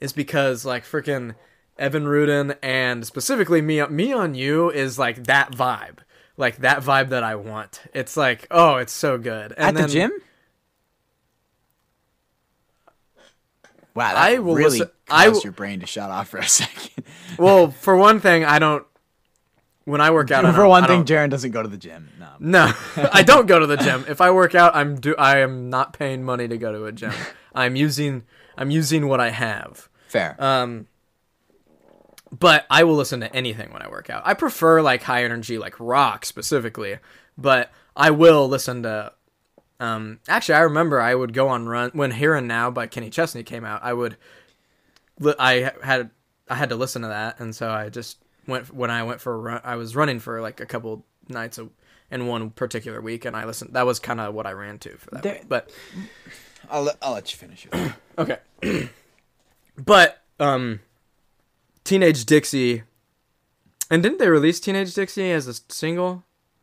[0.00, 1.34] is because like freaking
[1.78, 5.98] Evan Rudin and specifically me me on you is like that vibe.
[6.36, 7.82] Like that vibe that I want.
[7.94, 9.54] It's like, oh, it's so good.
[9.56, 10.12] And At the gym?
[13.94, 16.46] Wow, that I will really listen- I will- your brain to shut off for a
[16.48, 17.04] second.
[17.38, 18.84] Well, for one thing, I don't.
[19.84, 22.08] When I work out, I for one thing, Jaron doesn't go to the gym.
[22.18, 22.28] No.
[22.40, 22.72] no,
[23.12, 24.04] I don't go to the gym.
[24.08, 25.14] If I work out, I'm do.
[25.16, 27.12] I am not paying money to go to a gym.
[27.54, 28.24] I'm using.
[28.56, 29.88] I'm using what I have.
[30.08, 30.36] Fair.
[30.38, 30.86] Um,
[32.36, 34.22] but I will listen to anything when I work out.
[34.24, 36.98] I prefer like high energy, like rock specifically.
[37.36, 39.12] But I will listen to.
[39.80, 43.10] Um, actually, I remember I would go on run when Here and Now by Kenny
[43.10, 43.80] Chesney came out.
[43.82, 44.16] I would.
[45.38, 46.10] I had
[46.48, 49.34] I had to listen to that, and so I just went when I went for
[49.34, 49.60] a run.
[49.64, 51.68] I was running for like a couple nights a,
[52.10, 53.74] in one particular week, and I listened.
[53.74, 55.22] That was kind of what I ran to for that.
[55.22, 55.48] There- week.
[55.48, 55.70] But
[56.70, 57.92] I'll, let, I'll let you finish it.
[58.16, 58.38] Okay.
[59.76, 60.78] but um
[61.82, 62.84] Teenage Dixie
[63.90, 66.22] and didn't they release Teenage Dixie as a single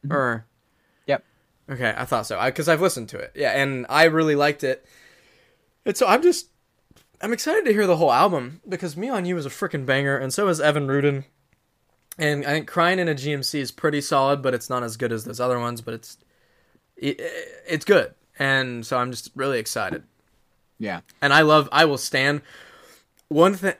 [0.09, 0.50] or yep.
[1.69, 2.37] Okay, I thought so.
[2.39, 3.31] I cuz I've listened to it.
[3.35, 4.85] Yeah, and I really liked it.
[5.85, 6.47] And so I'm just
[7.21, 10.17] I'm excited to hear the whole album because Me on You is a freaking banger
[10.17, 11.25] and so is Evan Rudin.
[12.17, 15.11] And I think Crying in a GMC is pretty solid, but it's not as good
[15.11, 16.17] as those other ones, but it's
[16.97, 17.19] it,
[17.67, 18.13] it's good.
[18.37, 20.03] And so I'm just really excited
[20.77, 21.01] Yeah.
[21.21, 22.41] and I love I will stand
[23.27, 23.75] one thing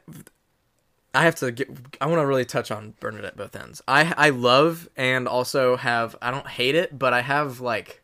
[1.13, 1.69] I have to get.
[1.99, 3.81] I want to really touch on Burn It at both ends.
[3.87, 6.15] I I love and also have.
[6.21, 8.01] I don't hate it, but I have like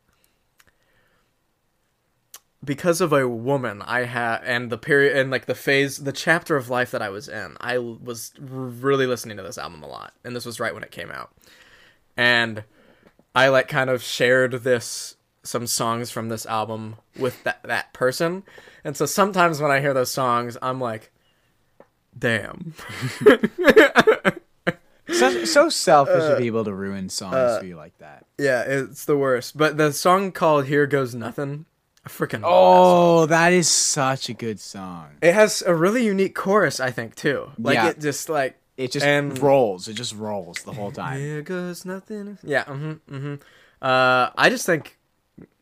[2.67, 6.57] because of a woman I had and the period and like the phase, the chapter
[6.57, 7.55] of life that I was in.
[7.61, 10.91] I was really listening to this album a lot, and this was right when it
[10.91, 11.31] came out,
[12.17, 12.65] and
[13.33, 18.43] I like kind of shared this some songs from this album with that that person,
[18.83, 21.11] and so sometimes when I hear those songs, I'm like,
[22.17, 22.73] damn.
[25.09, 28.25] So, so selfish Uh, of people to ruin songs for you like that.
[28.37, 29.55] Yeah, it's the worst.
[29.57, 31.65] But the song called "Here Goes Nothing,"
[32.05, 32.47] I freaking love that.
[32.47, 35.11] Oh, that is such a good song.
[35.21, 37.51] It has a really unique chorus, I think, too.
[37.57, 37.87] Like Yeah.
[37.89, 39.87] it just like It just And- rolls.
[39.87, 41.17] It just rolls the whole time.
[41.19, 42.37] here goes nothing.
[42.43, 43.35] Yeah, mm-hmm, mm-hmm.
[43.81, 44.99] Uh, I just think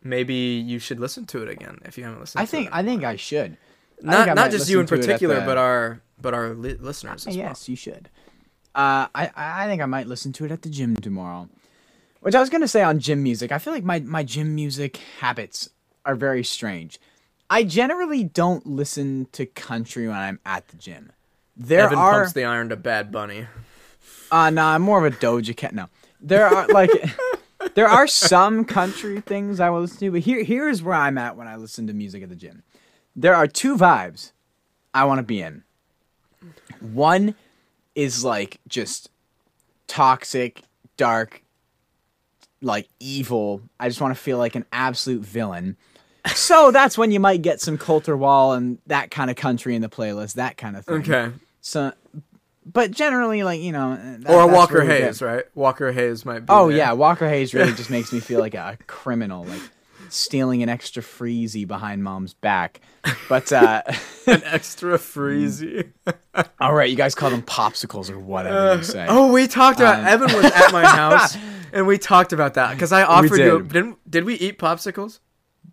[0.03, 2.41] maybe you should listen to it again if you haven't listened.
[2.41, 2.73] I to think it.
[2.73, 3.57] I think I should.
[4.01, 6.53] Not not just you in listen to it at particular, the- but our but our
[6.53, 8.09] li- listeners as yes, you should.
[8.73, 11.49] Uh, I I think I might listen to it at the gym tomorrow.
[12.21, 13.51] Which I was gonna say on gym music.
[13.51, 15.69] I feel like my my gym music habits
[16.05, 16.99] are very strange.
[17.49, 21.11] I generally don't listen to country when I'm at the gym.
[21.55, 21.81] There.
[21.81, 23.47] Evan are pumps the iron to Bad Bunny.
[24.31, 25.73] Uh no, I'm more of a Doja Cat.
[25.73, 25.87] No,
[26.19, 26.89] there are like
[27.75, 31.17] there are some country things I will listen to, but here here is where I'm
[31.17, 32.63] at when I listen to music at the gym.
[33.15, 34.31] There are two vibes
[34.93, 35.63] I want to be in.
[36.79, 37.35] One
[37.95, 39.09] is like just
[39.87, 40.61] toxic,
[40.97, 41.41] dark,
[42.61, 43.61] like evil.
[43.79, 45.77] I just want to feel like an absolute villain.
[46.33, 49.81] So that's when you might get some Colter Wall and that kind of country in
[49.81, 50.95] the playlist, that kind of thing.
[50.95, 51.31] Okay.
[51.61, 51.93] So,
[52.65, 55.43] but generally, like you know, that- or Walker Hayes, right?
[55.53, 56.45] Walker Hayes might be.
[56.49, 56.77] Oh there.
[56.77, 59.61] yeah, Walker Hayes really just makes me feel like a, criminal, like
[60.15, 62.81] stealing an extra freezy behind mom's back.
[63.29, 63.81] But uh,
[64.27, 65.91] an extra freezy.
[66.59, 69.05] all right, you guys call them popsicles or whatever you say.
[69.09, 71.37] Oh, we talked about Um, Evan was at my house,
[71.73, 73.59] and we talked about that because I offered you.
[73.59, 73.67] did.
[73.73, 75.19] Didn't did we eat popsicles?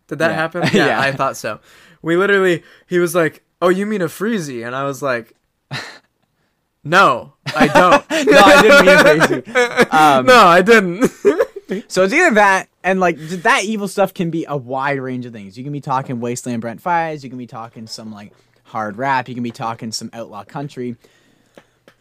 [0.09, 0.37] Did that Yeah.
[0.37, 0.63] happen?
[0.73, 1.01] Yeah, Yeah.
[1.01, 1.61] I thought so.
[2.03, 2.63] We literally.
[2.87, 5.33] He was like, "Oh, you mean a freezy?" And I was like,
[6.85, 8.11] "No, I don't.
[8.31, 9.93] no, I didn't mean freezy.
[9.95, 11.11] Um, no, I didn't."
[11.89, 15.33] So it's either that and like that evil stuff can be a wide range of
[15.33, 15.57] things.
[15.57, 18.33] You can be talking Wasteland Brent Faiyaz, you can be talking some like
[18.65, 20.97] hard rap, you can be talking some outlaw country,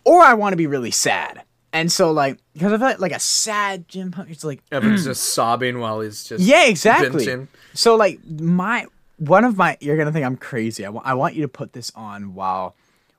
[0.04, 1.44] or I want to be really sad.
[1.74, 5.04] And so like because I feel like, like a sad gym Pump, it's like Evan's
[5.06, 7.48] just sobbing while he's just yeah, exactly.
[7.74, 8.86] So like my
[9.18, 10.86] one of my you're gonna think I'm crazy.
[10.86, 12.76] I wa- I want you to put this on while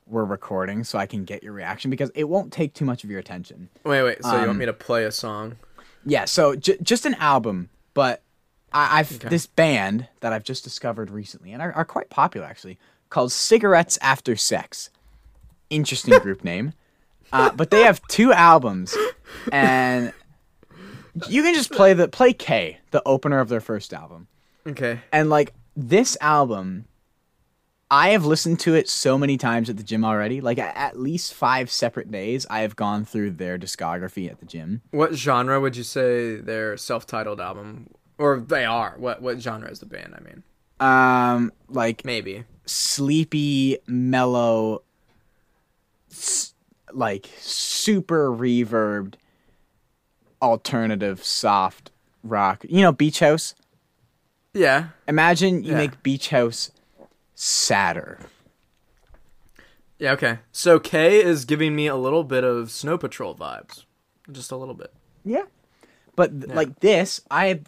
[0.07, 3.11] we're recording so I can get your reaction because it won't take too much of
[3.11, 3.71] your attention.
[3.85, 4.23] Wait, wait.
[4.23, 5.57] So you Um, want me to play a song?
[6.05, 8.23] Yeah, so j- just an album, but
[8.73, 12.79] I- I've this band that I've just discovered recently and are, are quite popular actually,
[13.11, 14.91] called Cigarettes After Sex.
[15.71, 16.73] Interesting group name,
[17.33, 18.97] uh, but they have two albums,
[19.51, 20.13] and
[21.29, 24.27] you can just play the play K, the opener of their first album,
[24.67, 25.01] Okay.
[25.13, 26.85] and like this album.
[27.93, 30.41] I have listened to it so many times at the gym already.
[30.41, 34.81] Like at least five separate days, I have gone through their discography at the gym.
[34.93, 38.95] What genre would you say their self-titled album, or they are?
[38.97, 40.15] What what genre is the band?
[40.17, 40.43] I mean,
[40.81, 42.45] Um, like maybe.
[42.65, 44.83] sleepy, mellow,
[46.11, 46.55] s-
[46.95, 49.17] like super reverbed,
[50.41, 51.91] alternative, soft
[52.25, 52.65] rock.
[52.67, 53.55] You know, Beach House.
[54.55, 54.89] Yeah.
[55.07, 55.77] Imagine you Yeah.
[55.77, 56.71] make Beach House
[57.35, 58.19] sadder.
[59.99, 60.39] Yeah, okay.
[60.51, 63.85] So K is giving me a little bit of Snow Patrol vibes.
[64.31, 64.93] Just a little bit.
[65.25, 65.45] Yeah.
[66.17, 67.63] But th- like this, I have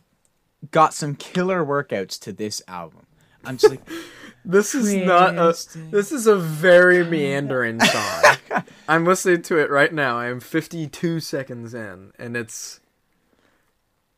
[0.70, 3.06] got some killer workouts to this album.
[3.44, 3.88] I'm just like,
[4.44, 5.56] This is not a
[5.90, 8.36] this is a very meandering song.
[8.88, 10.18] I'm listening to it right now.
[10.18, 12.80] I am 52 seconds in and it's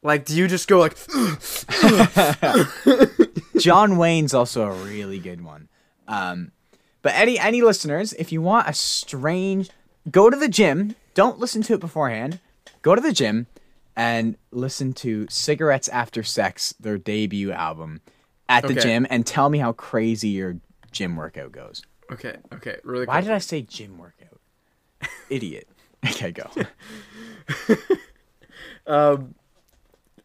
[0.03, 0.97] like do you just go like
[3.59, 5.69] John Wayne's also a really good one.
[6.09, 6.53] Um,
[7.03, 9.71] but any any listeners, if you want a strange,
[10.11, 10.95] go to the gym.
[11.15, 12.41] Don't listen to it beforehand.
[12.83, 13.47] Go to the gym
[13.97, 18.03] and listen to Cigarettes After Sex, their debut album,
[18.49, 18.81] at the Okay.
[18.81, 20.57] gym, and tell me how crazy your
[20.93, 21.83] gym workout goes.
[22.13, 23.25] Okay, okay, really Why quick.
[23.25, 24.41] did I say gym workout?
[25.31, 25.69] Idiot.
[26.05, 26.49] Okay, go.
[28.87, 29.35] Um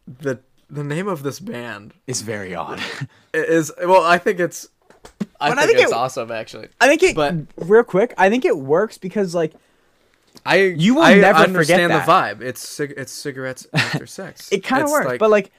[0.06, 0.40] the
[0.72, 2.80] the name of this band is very odd.
[3.34, 4.68] is well, I think it's
[5.40, 6.68] I But I think, think it's it- awesome actually.
[6.80, 7.14] I think it.
[7.14, 9.52] But- real quick, I think it works because like
[10.46, 12.06] I You will I never forget understand that.
[12.06, 12.40] the vibe.
[12.40, 14.50] It's cig- it's cigarettes after sex.
[14.50, 15.52] it kind of works, like- but like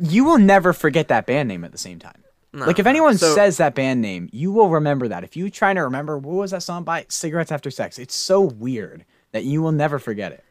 [0.00, 2.22] you will never forget that band name at the same time.
[2.54, 5.24] like if anyone So- says that band name, you will remember that.
[5.24, 8.40] If you try to remember what was that song by Cigarettes After Sex, it's so
[8.40, 10.44] weird that you will never forget it.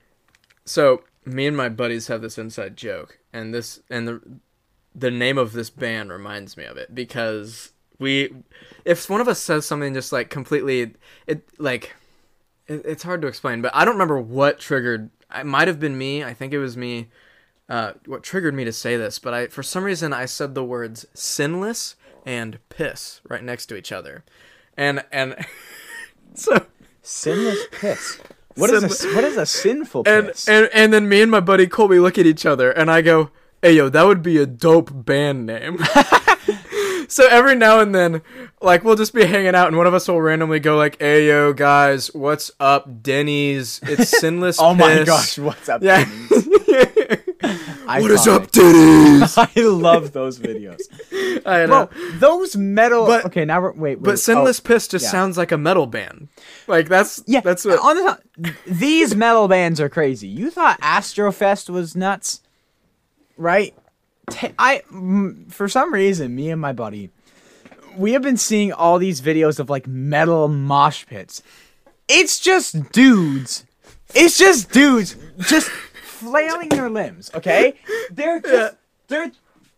[0.65, 4.21] So me and my buddies have this inside joke, and this and the
[4.93, 8.33] the name of this band reminds me of it because we,
[8.83, 10.95] if one of us says something just like completely,
[11.27, 11.95] it like,
[12.67, 15.09] it, it's hard to explain, but I don't remember what triggered.
[15.33, 16.23] It might have been me.
[16.23, 17.09] I think it was me.
[17.69, 20.63] Uh, what triggered me to say this, but I for some reason I said the
[20.63, 24.25] words sinless and piss right next to each other,
[24.75, 25.37] and and
[26.33, 26.65] so
[27.03, 28.19] Sinless piss.
[28.55, 30.47] What is a what is a sinful and, piss?
[30.47, 33.31] and and then me and my buddy Colby look at each other and I go,
[33.61, 35.77] "Hey yo, that would be a dope band name."
[37.07, 38.21] so every now and then,
[38.61, 41.27] like we'll just be hanging out and one of us will randomly go like, "Hey
[41.27, 43.79] yo, guys, what's up, Denny's?
[43.83, 45.81] It's Sinless." oh my gosh, what's up?
[45.83, 46.05] Yeah.
[47.41, 49.37] what is Denny's?
[49.37, 50.81] I love those videos.
[51.45, 51.87] I know.
[51.87, 53.05] Bro, those metal.
[53.05, 54.03] But- okay, now we're, wait, wait.
[54.03, 55.11] but Sinless oh, Piss just yeah.
[55.11, 56.29] sounds like a metal band.
[56.67, 60.27] Like that's yeah, that's uh, what on the these metal bands are crazy.
[60.27, 62.41] You thought Astrofest was nuts,
[63.37, 63.75] right?
[64.57, 64.83] I
[65.49, 67.09] for some reason, me and my buddy,
[67.97, 71.41] we have been seeing all these videos of like metal mosh pits.
[72.07, 73.65] It's just dudes.
[74.13, 75.69] It's just dudes just
[76.21, 77.31] flailing their limbs.
[77.33, 77.75] Okay,
[78.11, 78.75] they're just
[79.07, 79.31] they're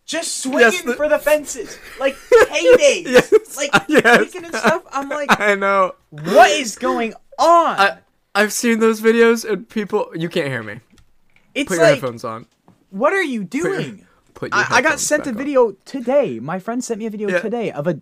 [0.06, 4.24] just swinging Yes, the- for the fences like paydays, Yes, like yes.
[4.32, 4.84] kicking and stuff.
[4.92, 5.96] I'm like, I know.
[6.10, 7.80] what is going on?
[7.80, 7.98] I
[8.36, 10.80] I've seen those videos and people you can't hear me.
[11.56, 12.46] it's Put your like, headphones on.
[12.90, 14.06] what are you doing?
[14.34, 15.38] Put your I, I got sent a back on.
[15.38, 16.40] video today.
[16.40, 17.40] My friend sent me a video Yeah.
[17.40, 18.00] today of a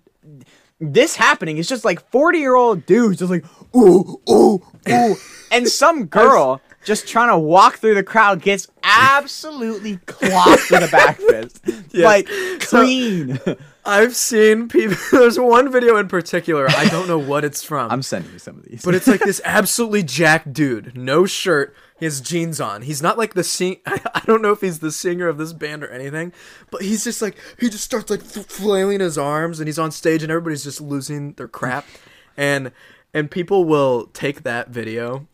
[0.79, 1.57] this happening.
[1.59, 5.15] It's just like forty year old dudes just like ooh ooh ooh,
[5.51, 10.91] and some girl just trying to walk through the crowd gets absolutely clocked with a
[10.91, 11.61] back fist,
[11.93, 12.27] like
[12.61, 13.39] So- clean.
[13.83, 14.95] I've seen people.
[15.11, 16.67] There's one video in particular.
[16.69, 19.21] I don't know what it's from, I'm sending you some of these, but it's like
[19.21, 22.83] this absolutely jacked dude, no shirt, he has jeans on.
[22.83, 23.77] He's not like the sing.
[23.87, 26.31] I don't know if he's the singer of this band or anything,
[26.69, 30.21] but he's just like he just starts like flailing his arms, and he's on stage,
[30.21, 31.85] and everybody's just losing their crap,
[32.37, 32.71] and
[33.15, 35.27] and people will take that video.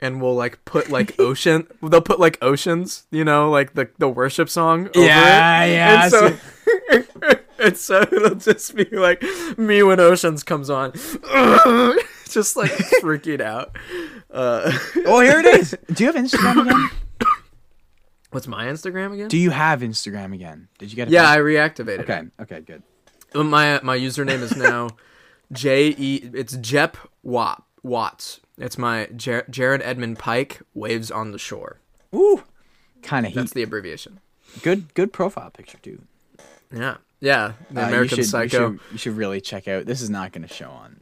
[0.00, 1.66] And we'll like put like ocean.
[1.82, 4.88] They'll put like oceans, you know, like the the worship song.
[4.94, 5.72] Over Yeah, it.
[5.72, 6.36] yeah, And so,
[7.60, 9.22] and so it'll just be like
[9.56, 10.92] me when Oceans comes on,
[12.28, 12.70] just like
[13.02, 13.76] freaking out.
[14.30, 14.76] Uh,
[15.06, 15.76] oh here it is.
[15.92, 16.90] Do you have Instagram again?
[18.30, 19.28] what's my Instagram again?
[19.28, 20.68] Do you have Instagram again?
[20.78, 21.12] Did you get it?
[21.12, 21.38] yeah, back?
[21.38, 22.00] I reactivated.
[22.00, 22.18] Okay.
[22.18, 22.42] it.
[22.42, 22.60] Okay.
[22.60, 22.82] Good.
[23.34, 24.88] My my username is now
[25.52, 26.30] J E.
[26.34, 28.40] It's Jep Watt Watts.
[28.58, 31.80] It's my Jar- Jared Edmund Pike waves on the shore.
[32.14, 32.44] Ooh.
[33.02, 33.38] Kind of heat.
[33.38, 34.20] That's the abbreviation.
[34.62, 34.94] good.
[34.94, 36.02] Good profile picture too.
[36.72, 37.52] Yeah, yeah.
[37.70, 38.70] The Uh, American you should, Psycho.
[38.70, 39.86] You should, you should really check out.
[39.86, 41.00] This is not going to show on.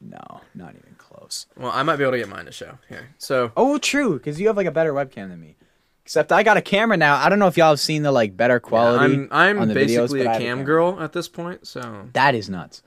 [0.00, 1.46] No, not even close.
[1.56, 3.08] Well, I might be able to get mine to show here.
[3.18, 5.56] So Oh, true, because you have like a better webcam than me.
[6.04, 7.16] Except I got a camera now.
[7.16, 9.14] I don't know if y'all have seen the like better quality.
[9.14, 10.64] I'm I'm videos, basically I a a cam camera.
[10.64, 11.66] girl at this point.
[11.66, 12.82] So That is nuts.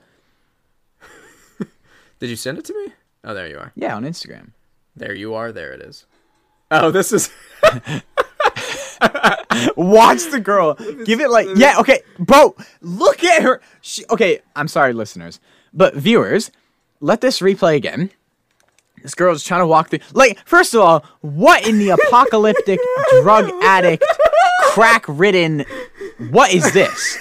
[2.18, 2.92] did you send it to me?
[3.24, 3.72] Oh, there you are.
[3.74, 4.50] Yeah, on Instagram.
[4.96, 5.52] There you are.
[5.52, 6.06] There it is.
[6.70, 7.30] Oh, this is.
[9.76, 10.74] Watch the girl.
[11.04, 11.78] Give it like yeah.
[11.78, 12.54] Okay, bro.
[12.80, 13.60] Look at her.
[13.80, 15.40] She, okay, I'm sorry, listeners,
[15.72, 16.50] but viewers,
[17.00, 18.10] let this replay again.
[19.02, 20.00] This girl's trying to walk through.
[20.12, 22.78] Like, first of all, what in the apocalyptic
[23.22, 24.04] drug addict,
[24.64, 25.64] crack ridden?
[26.30, 27.18] What is this?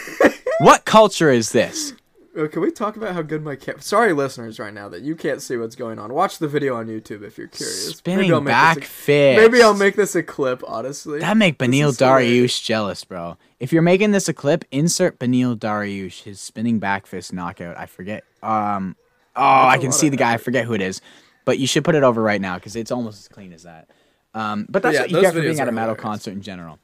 [0.59, 1.93] What culture is this?
[2.39, 3.81] Oh, can we talk about how good my cam?
[3.81, 6.13] Sorry, listeners, right now that you can't see what's going on.
[6.13, 7.97] Watch the video on YouTube if you're curious.
[7.97, 9.41] Spinning I'll make back a- fist.
[9.41, 10.63] Maybe I'll make this a clip.
[10.65, 11.91] Honestly, That make Beneil.
[11.91, 13.37] Dariush jealous, bro.
[13.59, 17.77] If you're making this a clip, insert Beneil Dariush, his spinning back fist knockout.
[17.77, 18.23] I forget.
[18.41, 18.95] Um,
[19.35, 20.33] oh, I can see the guy.
[20.33, 21.01] I forget who it is,
[21.43, 23.89] but you should put it over right now because it's almost as clean as that.
[24.33, 26.01] Um, but that's yeah, what you get for being at a metal hilarious.
[26.03, 26.79] concert in general.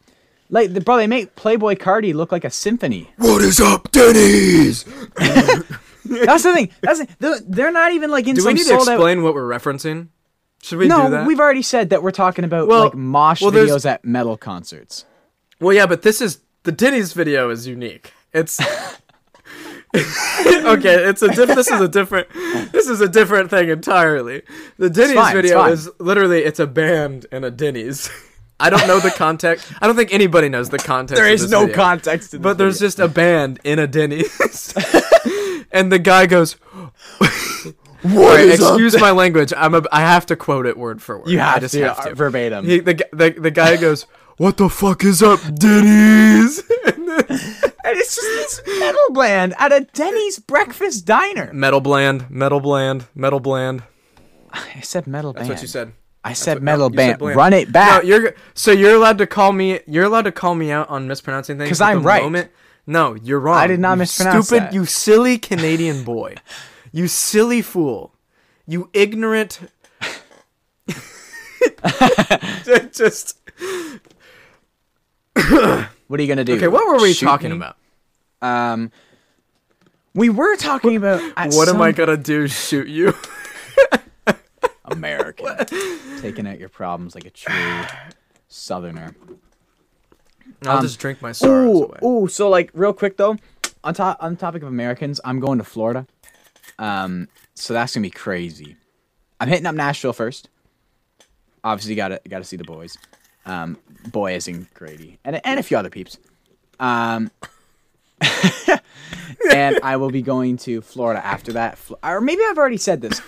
[0.49, 3.09] Like, the, bro, they make Playboi Carti look like a symphony.
[3.17, 4.83] What is up, Denny's?
[6.05, 6.69] That's the thing.
[6.81, 8.93] That's the, they're, they're not even like in Do some we need to sold out.
[8.93, 10.09] explain what we're referencing?
[10.61, 13.51] Should we do No, we've already said that we're talking about Well- like mosh well,
[13.51, 15.05] there's- videos at metal concerts.
[15.59, 18.13] Well, yeah, but this is the Denny's video is unique.
[18.33, 18.59] It's
[19.95, 20.95] okay.
[21.05, 22.27] It's a diff- this is a different
[22.71, 24.41] this is a different thing entirely.
[24.77, 28.09] The Denny's fine, video is literally it's a band and a Denny's.
[28.59, 29.71] I don't know the context.
[29.81, 31.21] I don't think anybody knows the context.
[31.21, 31.75] There is no video.
[31.75, 32.87] context to this But there's video.
[32.87, 34.73] just a band in a Denny's,
[35.71, 36.53] and the guy goes,
[38.01, 39.51] What is up "Excuse my language.
[39.55, 41.27] I'm a, I have to quote it word for word.
[41.27, 42.65] You I just to, have uh, to verbatim.
[42.65, 44.03] He, the, the the guy goes,
[44.37, 49.71] "What the fuck is up, Denny's?" and, then, And it's just this metal bland at
[49.73, 51.51] a Denny's breakfast diner.
[51.51, 53.83] Metal bland, metal bland, metal bland.
[54.51, 55.49] I said metal bland.
[55.49, 55.93] That's what you said.
[56.25, 57.35] I said what- metal no, you said band.
[57.35, 58.03] Run it No, back.
[58.03, 59.79] you're so you're allowed to call me.
[59.87, 61.69] You're allowed to call me out on mispronouncing things.
[61.69, 62.23] Because I'm the right.
[62.23, 62.51] Moment,
[62.87, 63.57] no, you're wrong.
[63.57, 64.73] I did not you mispronounce Stupid, that.
[64.73, 66.35] you silly Canadian boy.
[66.91, 68.13] you silly fool.
[68.67, 69.59] You ignorant.
[72.93, 73.37] Just
[76.07, 76.55] what are you gonna do?
[76.55, 76.67] okay.
[76.67, 77.57] What were we Shoot talking me?
[77.57, 77.77] about?
[78.41, 78.91] Um,
[80.13, 82.47] we were talking about at What am I gonna do?
[82.47, 83.13] Shoot you?
[84.85, 85.47] American
[86.21, 87.81] taking out your problems like a true
[88.47, 89.15] Southerner.
[90.65, 91.99] I'll just drink my sorrows Ooh, away.
[92.03, 92.27] ooh.
[92.27, 93.37] So like, real quick though,
[93.83, 96.07] on top on the topic of Americans, I'm going to Florida.
[96.79, 98.75] Um, so that's gonna be crazy.
[99.39, 100.49] I'm hitting up Nashville first.
[101.63, 102.97] Obviously, gotta gotta see the boys.
[103.45, 103.77] Um,
[104.11, 106.17] boy is in Grady and and a few other peeps.
[106.79, 107.31] Um,
[109.53, 111.77] and I will be going to Florida after that.
[112.03, 113.21] Or maybe I've already said this.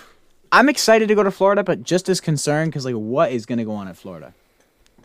[0.50, 3.64] I'm excited to go to Florida, but just as concerned because like, what is gonna
[3.64, 4.34] go on in Florida?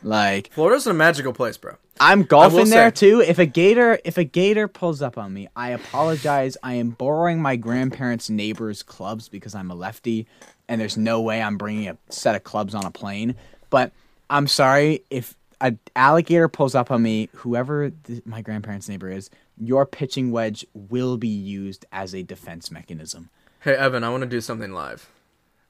[0.04, 1.76] Like, Florida's a magical place, bro.
[2.00, 3.22] I'm golfing there say- too.
[3.22, 6.58] If a gator, if a gator pulls up on me, I apologize.
[6.62, 10.28] I am borrowing my grandparents' neighbors' clubs because I'm a lefty,
[10.68, 13.36] and there's no way I'm bringing a set of clubs on a plane.
[13.70, 13.91] But
[14.30, 17.30] I'm sorry if an alligator pulls up on me.
[17.36, 22.72] Whoever th- my grandparents' neighbor is, your pitching wedge will be used as a defense
[22.72, 23.30] mechanism.
[23.62, 25.10] Hey Evan, I want to do something live.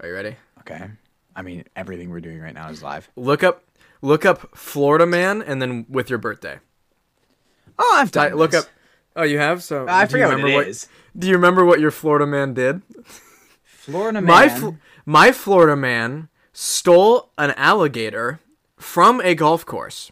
[0.04, 0.36] Are you ready?
[0.60, 0.90] Okay.
[1.34, 3.10] I mean, everything we're doing right now is live.
[3.16, 3.64] Look up,
[4.02, 6.60] look up Florida man, and then with your birthday.
[7.80, 8.34] Oh, I've done.
[8.34, 8.66] look this.
[8.66, 8.70] up.
[9.16, 9.64] Oh, you have.
[9.64, 10.90] So I forget what it is.
[11.18, 12.82] Do you remember what your Florida man did?
[13.64, 14.28] Florida man.
[14.28, 14.70] My Fl-
[15.06, 18.42] my Florida man stole an alligator
[18.76, 20.12] from a golf course,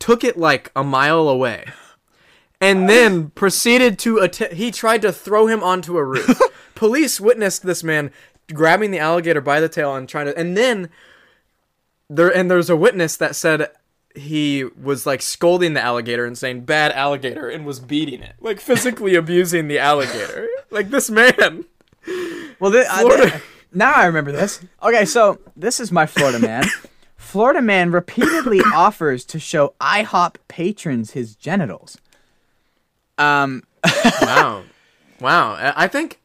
[0.00, 1.66] took it like a mile away,
[2.60, 6.40] and then proceeded to att- he tried to throw him onto a roof.
[6.74, 8.10] Police witnessed this man
[8.54, 10.88] grabbing the alligator by the tail and trying to and then
[12.10, 13.68] there and there's a witness that said
[14.14, 18.60] he was like scolding the alligator and saying bad alligator and was beating it like
[18.60, 21.64] physically abusing the alligator like this man
[22.60, 23.44] Well, thi- uh, Florida- thi-
[23.74, 24.60] now I remember this.
[24.82, 26.64] Okay, so this is my Florida man.
[27.16, 31.96] Florida man repeatedly offers to show IHOP patrons his genitals.
[33.16, 33.62] Um,
[34.22, 34.62] wow
[35.20, 36.20] wow I- i think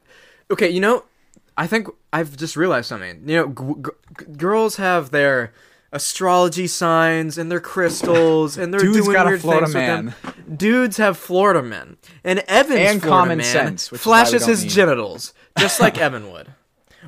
[0.50, 1.04] okay you know
[1.56, 3.82] i think i've just realized something you know g-
[4.18, 5.52] g- girls have their
[5.92, 10.04] astrology signs and their crystals and they're Dude's doing got a weird Florida things man.
[10.06, 10.56] with them.
[10.56, 14.26] dudes have florida men and evan's And Florida common man sense, which is why we
[14.28, 16.48] flashes his need- genitals just like evan would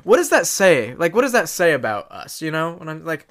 [0.03, 3.05] what does that say like what does that say about us you know when i'm
[3.05, 3.27] like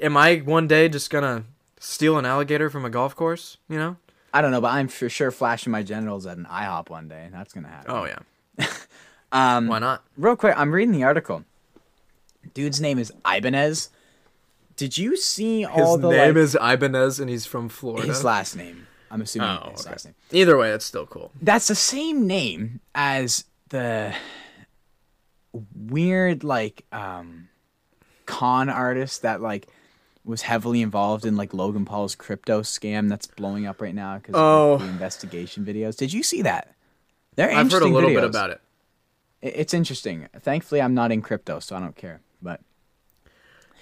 [0.00, 1.44] am i one day just gonna
[1.80, 3.96] steal an alligator from a golf course you know
[4.30, 7.24] I don't know, but I'm for sure flashing my genitals at an IHOP one day.
[7.24, 7.90] And that's gonna happen.
[7.90, 8.18] oh yeah
[9.32, 11.44] Um, why not real quick, I'm reading the article.
[12.54, 13.90] Dude's name is Ibanez.
[14.76, 18.06] Did you see His all the name like, is Ibanez, and he's from Florida.
[18.06, 18.86] his last name?
[19.10, 19.90] I'm assuming Oh, his okay.
[19.90, 20.14] last name.
[20.32, 21.32] Either way, it's still cool.
[21.42, 24.14] That's the same name as the
[25.74, 27.48] weird like um
[28.26, 29.66] con artist that like
[30.24, 34.34] was heavily involved in like Logan Paul's crypto scam that's blowing up right now because
[34.36, 34.74] Oh.
[34.74, 35.96] of the investigation videos.
[35.96, 36.74] Did you see that?
[37.34, 38.60] They're I've heard a little bit about it.
[39.40, 40.28] It's interesting.
[40.40, 42.20] Thankfully, I'm not in crypto, so I don't care.
[42.42, 42.60] But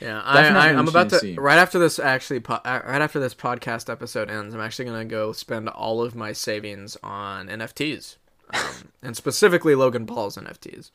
[0.00, 3.34] Yeah, I, I'm about to to right after this actually po- uh, right after this
[3.34, 4.54] podcast episode ends.
[4.54, 8.16] I'm actually gonna go spend all of my savings on NFTs,
[8.52, 10.90] um, and specifically Logan Paul's NFTs,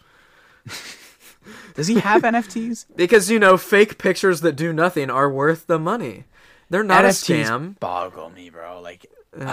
[1.73, 2.85] does he have NFTs?
[2.95, 6.25] because you know fake pictures that do nothing are worth the money.
[6.69, 7.79] They're not NFTs a scam.
[7.79, 8.79] boggle me, bro.
[8.79, 9.07] Like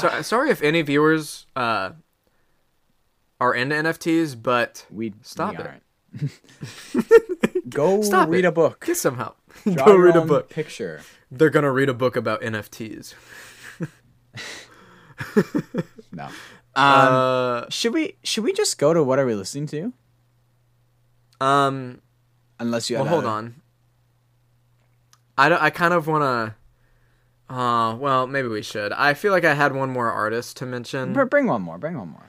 [0.00, 1.92] So, sorry if any viewers uh,
[3.40, 6.30] are into NFTs, but we Stop we it.
[7.68, 8.48] Go Stop read it.
[8.48, 8.84] a book.
[8.86, 9.36] get some help.
[9.64, 10.48] Draw go read a book.
[10.48, 11.02] Picture.
[11.30, 13.14] They're gonna read a book about NFTs.
[16.12, 16.24] No.
[16.24, 16.32] Um,
[16.76, 19.92] uh, should we should we just go to what are we listening to?
[21.40, 22.00] um.
[22.60, 23.54] Unless you Well, hold on.
[25.36, 26.22] I, don't- I kind of want
[27.48, 27.54] to.
[27.54, 28.92] Uh, well, maybe we should.
[28.92, 31.12] I feel like I had one more artist to mention.
[31.12, 31.78] Br- Bring one more.
[31.78, 32.26] Bring one more.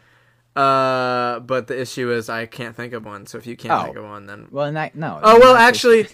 [0.55, 3.25] Uh, but the issue is I can't think of one.
[3.27, 3.83] So if you can't Oh.
[3.85, 5.19] think of one, then Well, that, no.
[5.23, 6.07] Oh well, actually,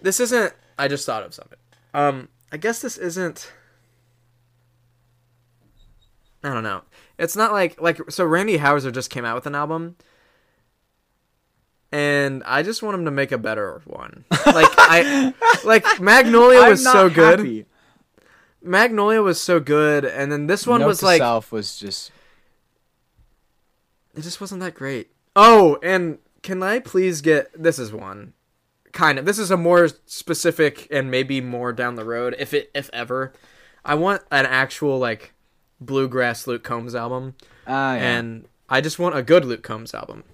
[0.00, 0.54] this isn't.
[0.78, 1.58] I just thought of something.
[1.92, 3.52] Um, I guess this isn't.
[6.44, 6.82] I don't know.
[7.18, 8.24] It's not like like so.
[8.24, 9.96] Randy Houser just came out with an album,
[11.92, 14.24] and I just want him to make a better one.
[14.46, 17.38] Like I, like Magnolia I'm was not so good.
[17.38, 17.66] happy.
[18.62, 22.10] Magnolia was so good, and then this one Note was to like self was just
[24.14, 25.10] it just wasn't that great.
[25.34, 28.32] Oh, and can I please get this is one
[28.92, 32.70] kind of this is a more specific and maybe more down the road if it
[32.74, 33.32] if ever.
[33.84, 35.32] I want an actual like
[35.80, 37.34] bluegrass Luke Combs album,
[37.66, 37.94] uh, yeah.
[37.94, 40.24] and I just want a good Luke Combs album.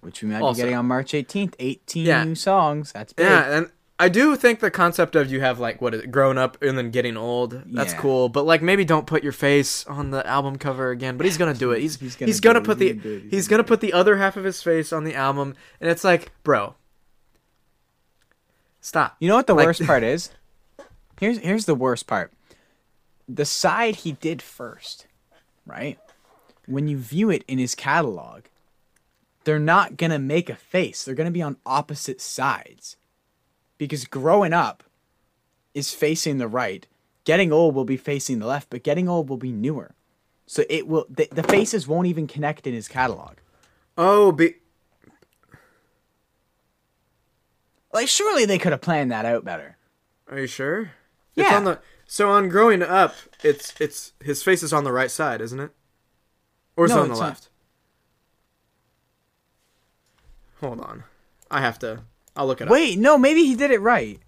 [0.00, 1.54] which we might also- be getting on March 18th.
[1.58, 2.24] 18 Yeah.
[2.24, 2.92] new songs.
[2.92, 3.24] That's big.
[3.26, 6.36] Yeah, and I do think the concept of you have like what is it, grown
[6.36, 7.62] up and then getting old.
[7.66, 8.00] That's Yeah.
[8.00, 11.16] cool, but like maybe don't put your face on the album cover again.
[11.16, 11.80] But he's gonna do it.
[11.80, 12.92] He's He's gonna he's gonna, put the.
[12.94, 15.88] He's he's gonna gonna put the other half of his face on the album, and
[15.90, 16.74] it's like, bro,
[18.80, 19.16] stop.
[19.20, 20.30] You know what the Like- worst part is?
[21.20, 22.32] Here's here's the worst part.
[23.28, 25.06] The side he did first,
[25.64, 25.98] right?
[26.66, 28.42] When you view it in his catalog,
[29.44, 31.04] they're not gonna make a face.
[31.04, 32.96] They're gonna be on opposite sides.
[33.84, 34.82] Because growing up
[35.74, 36.86] is facing the right.
[37.24, 39.94] Getting old will be facing the left, but getting old will be newer.
[40.46, 43.36] So it will the, the faces won't even connect in his catalog.
[43.96, 44.56] Oh, be
[47.92, 49.76] Like surely they could have planned that out better.
[50.30, 50.90] are you sure?
[51.36, 51.56] It's Yeah.
[51.56, 55.40] on the so on growing up, it's it's his face is on the right side,
[55.40, 55.70] isn't it?
[56.76, 57.26] Or is No, it on the it's not.
[57.28, 57.48] left?
[60.60, 61.04] Hold on,
[61.50, 62.00] I have to.
[62.36, 62.70] I'll look it up.
[62.72, 64.18] Wait, no, maybe he did it right.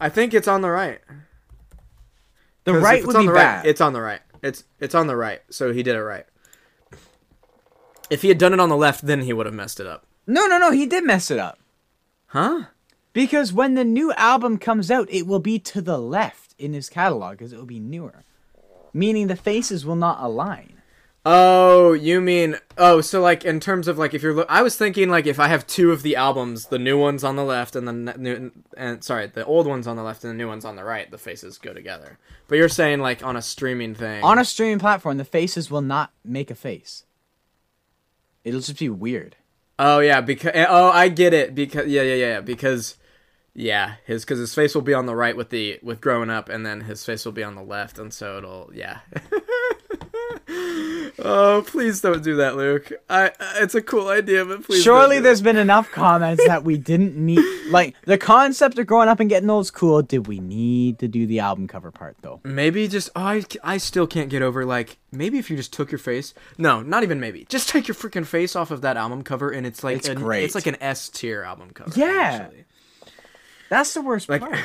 [0.00, 1.00] I think it's on the right.
[2.64, 3.56] The 'Cause right it's would on be the bad.
[3.58, 4.20] right, it's on the right.
[4.42, 6.26] It's it's on the right, so he did it right.
[8.10, 10.06] If he had done it on the left, then he would have messed it up.
[10.26, 11.58] No, no, no, he did mess it up.
[12.28, 12.64] Huh?
[13.12, 16.88] Because when the new album comes out, it will be to the left in his
[16.88, 18.22] catalog because it will be newer.
[18.92, 20.79] Meaning the faces will not align.
[21.26, 24.76] Oh, you mean oh, so like in terms of like if you're, lo- I was
[24.76, 27.76] thinking like if I have two of the albums, the new ones on the left
[27.76, 30.48] and the ne- new and sorry, the old ones on the left and the new
[30.48, 32.18] ones on the right, the faces go together.
[32.48, 34.24] But you're saying like on a streaming thing.
[34.24, 37.04] On a streaming platform, the faces will not make a face.
[38.42, 39.36] It'll just be weird.
[39.78, 42.96] Oh yeah, because eh, oh I get it because yeah yeah yeah yeah, because
[43.52, 46.48] yeah his because his face will be on the right with the with growing up
[46.48, 49.00] and then his face will be on the left and so it'll yeah.
[51.18, 52.92] oh please don't do that, Luke.
[53.08, 54.84] I it's a cool idea, but please.
[54.84, 57.44] don't Surely there's been enough comments that we didn't need.
[57.70, 60.02] Like, the concept of growing up and getting old is cool.
[60.02, 62.40] Did we need to do the album cover part, though?
[62.44, 65.90] Maybe just oh, I I still can't get over like maybe if you just took
[65.90, 66.34] your face.
[66.58, 67.46] No, not even maybe.
[67.48, 70.18] Just take your freaking face off of that album cover and it's like It's an,
[70.18, 70.44] great.
[70.44, 71.92] It's like an S tier album cover.
[71.94, 72.40] Yeah.
[72.42, 72.64] actually.
[73.68, 74.58] That's the worst Like, part.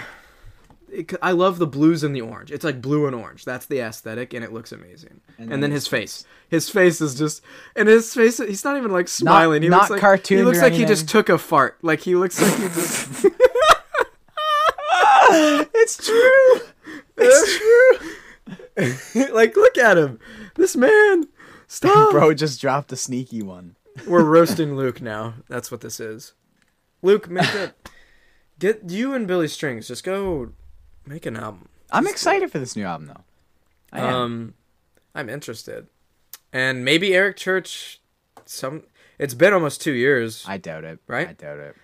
[0.95, 2.51] It, I love the blues and the orange.
[2.51, 3.45] It's like blue and orange.
[3.45, 5.21] That's the aesthetic, and it looks amazing.
[5.37, 6.25] And, then then his face.
[6.49, 7.41] His face is just,
[7.75, 8.37] and his face.
[8.37, 9.61] He's not even like smiling.
[9.61, 11.77] he not looks like He looks like he just took a fart.
[11.81, 13.25] Like he looks like he just.
[15.77, 16.61] It's true.
[17.17, 17.59] it's
[19.17, 19.33] true.
[19.33, 20.19] like look at him.
[20.55, 21.27] This man.
[21.67, 22.11] Stop.
[22.11, 23.75] Bro just dropped a sneaky one.
[24.07, 25.35] We're roasting Luke now.
[25.49, 26.33] That's what this is.
[27.01, 27.73] Luke, make it.
[28.59, 29.87] Get you and Billy Strings.
[29.87, 30.51] Just go
[31.05, 31.69] make an album.
[31.91, 33.23] I'm excited for this new album, though.
[33.91, 34.13] I am.
[34.15, 34.53] Um,
[35.13, 35.87] I'm interested,
[36.51, 38.01] and maybe Eric Church.
[38.45, 38.83] Some.
[39.17, 40.43] It's been almost two years.
[40.47, 40.99] I, doubt it.
[41.07, 41.29] Right?
[41.29, 41.75] I doubt it.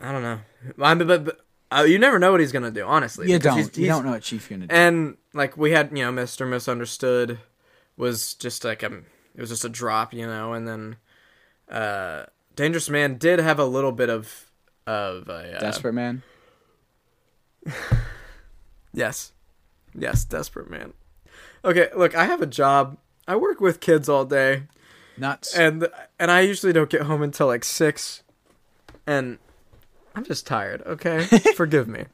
[0.00, 0.40] I don't know.
[0.82, 2.84] I mean, but, but uh, you never know what he's gonna do.
[2.86, 3.56] Honestly, You don't.
[3.58, 4.74] he's- you don't know what Chief gonna do.
[4.74, 7.38] And like we had, you know, Mister Misunderstood
[7.96, 9.02] was just like a.
[9.34, 10.96] It was just a drop, you know, and then
[11.70, 12.24] uh
[12.56, 14.50] Dangerous Man did have a little bit of
[14.86, 16.22] of a uh, Desperate Man.
[18.92, 19.32] Yes.
[19.94, 20.92] Yes, desperate man.
[21.64, 22.96] Okay, look, I have a job.
[23.26, 24.64] I work with kids all day.
[25.16, 25.54] Nuts.
[25.54, 25.86] and
[26.18, 28.22] and I usually don't get home until like six,
[29.06, 29.38] and
[30.14, 30.82] I'm just tired.
[30.86, 31.24] Okay,
[31.56, 32.04] forgive me.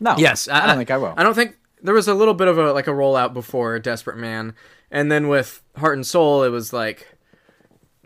[0.00, 0.16] no.
[0.16, 1.12] Yes, I, don't think I will.
[1.16, 4.16] I don't think there was a little bit of a like a rollout before Desperate
[4.16, 4.54] Man,
[4.90, 7.06] and then with Heart and Soul, it was like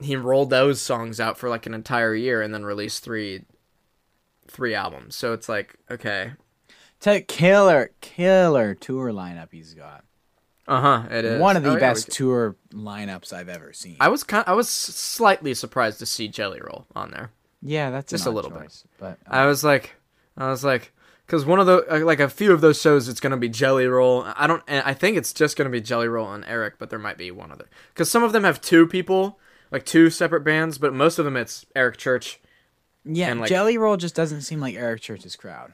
[0.03, 3.45] he rolled those songs out for like an entire year and then released three
[4.49, 5.15] three albums.
[5.15, 6.33] So it's like okay,
[7.05, 10.05] You, killer, killer tour lineup he's got.
[10.69, 13.97] uh huh, it is One of the Oh, best could- tour lineups I've ever seen.
[14.01, 17.31] I was kind, I was slightly surprised to see Jelly Roll on there.
[17.63, 18.63] yeah, that's just a little bit.
[18.63, 19.97] choice, But I was like,
[20.37, 20.93] I was like,
[21.27, 23.87] because one of the uh, like a few of those shows, it's gonna be Jelly
[23.87, 24.25] Roll.
[24.37, 27.19] I don't, I think it's just gonna be Jelly Roll and Eric, but there might
[27.19, 27.69] be one other.
[27.95, 29.39] Because some of them have two people,
[29.71, 32.41] like two separate bands, but most of them it's Eric Church.
[33.05, 35.73] yeah, and, like- Jelly Roll just doesn't seem like Eric Church's crowd.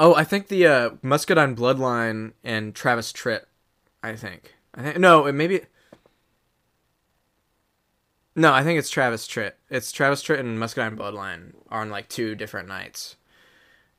[0.00, 3.44] Oh, I think the uh, Muscadine Bloodline and Travis Tritt.
[4.02, 4.54] I think.
[4.74, 5.62] I think no, it maybe.
[8.36, 9.52] No, I think it's Travis Tritt.
[9.68, 13.16] It's Travis Tritt and Muscadine Bloodline are on like two different nights.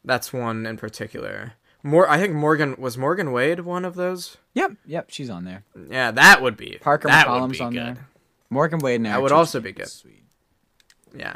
[0.06, 1.54] That's one in particular.
[1.84, 4.38] More, I think Morgan was Morgan Wade one of those.
[4.54, 5.64] Yep, yep, she's on there.
[5.90, 7.96] Yeah, that would be Parker that McCollum's would be on good.
[7.98, 8.08] there.
[8.50, 9.88] Morgan Wade and That would also be good.
[9.88, 10.24] Sweet.
[11.18, 11.36] Yeah,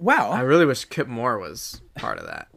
[0.00, 0.30] Wow.
[0.30, 2.48] I really wish Kip Moore was part of that.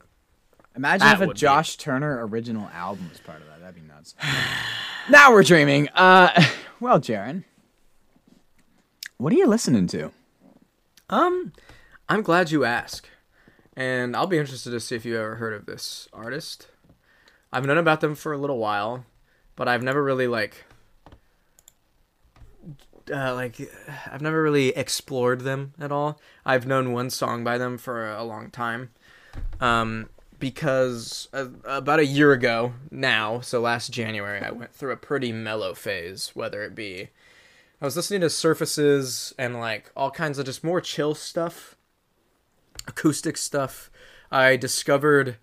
[0.76, 3.60] Imagine That if a would be- Josh Turner original album was part of that.
[3.60, 4.16] That'd be nuts.
[5.10, 5.90] now we're dreaming.
[5.90, 6.30] Uh,
[6.80, 7.44] well, Jaron,
[9.18, 10.12] what are you listening to?
[11.10, 11.54] Um,
[12.10, 13.08] I'm glad you asked,
[13.76, 16.68] and I'll be interested to see if you ever heard of this artist.
[17.52, 19.06] I've known about them for a little while,
[19.56, 20.66] but I've never really like,
[23.14, 23.58] uh, like,
[24.12, 26.20] I've never really explored them at all.
[26.46, 28.90] I've known one song by them for a long time,
[29.62, 30.10] um,
[30.44, 35.74] because about a year ago now, so last January, I went through a pretty mellow
[35.74, 37.12] phase, whether it be
[37.82, 41.78] I was listening to Surfaces and like all kinds of just more chill stuff,
[42.86, 43.90] acoustic stuff.
[44.34, 45.38] I discovered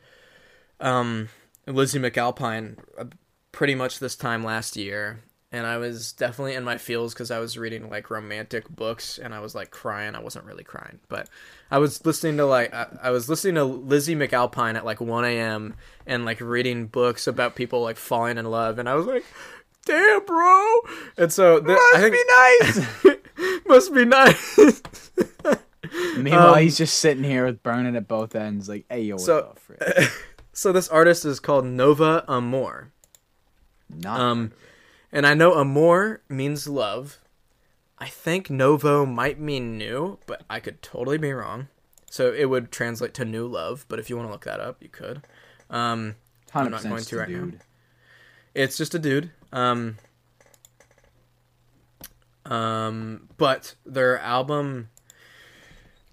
[0.80, 1.30] um,
[1.66, 3.06] Lizzie McAlpine uh,
[3.52, 5.20] pretty much this time last year,
[5.52, 9.34] and I was definitely in my feels because I was reading like romantic books and
[9.34, 10.14] I was like crying.
[10.14, 11.28] I wasn't really crying, but
[11.70, 15.24] I was listening to like I, I was listening to Lizzie McAlpine at like 1
[15.24, 15.74] a.m.
[16.06, 19.24] and like reading books about people like falling in love, and I was like.
[19.86, 20.66] Damn, bro!
[21.16, 23.56] And so th- I think nice.
[23.66, 25.10] must be nice.
[26.18, 29.22] Meanwhile, Um, he's just sitting here with burning at both ends, like, "Hey, yo, what
[29.24, 30.10] So- the
[30.52, 32.92] so this artist is called Novo Amor.
[33.88, 34.52] Not Um,
[35.12, 37.18] and I know Amor means love.
[37.98, 41.68] I think Novo might mean new, but I could totally be wrong.
[42.10, 43.84] So it would translate to new love.
[43.88, 45.22] But if you want to look that up, you could.
[45.68, 46.16] Um,
[46.54, 47.50] I'm not going to right now.
[48.54, 49.30] it's just a dude.
[49.52, 49.96] Um,
[52.46, 54.88] um, but their album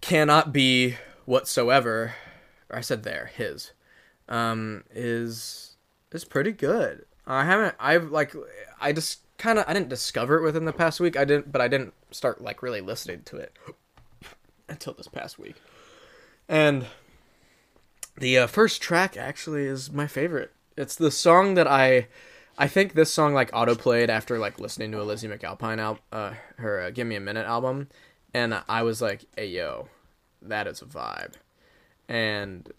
[0.01, 0.95] cannot be
[1.25, 2.13] whatsoever.
[2.69, 3.71] Or I said there his
[4.29, 5.77] um is
[6.11, 7.05] is pretty good.
[7.25, 8.35] I haven't I've like
[8.79, 11.17] I just kind of I didn't discover it within the past week.
[11.17, 13.57] I didn't but I didn't start like really listening to it
[14.69, 15.55] until this past week.
[16.49, 16.85] And
[18.17, 20.51] the uh, first track actually is my favorite.
[20.75, 22.07] It's the song that I
[22.57, 26.33] I think this song like autoplayed after like listening to a Lizzie McAlpine al- uh
[26.57, 27.89] her uh, Give Me a Minute album
[28.33, 29.89] and I was like, "Hey yo,
[30.41, 31.33] that is a vibe."
[32.09, 32.71] And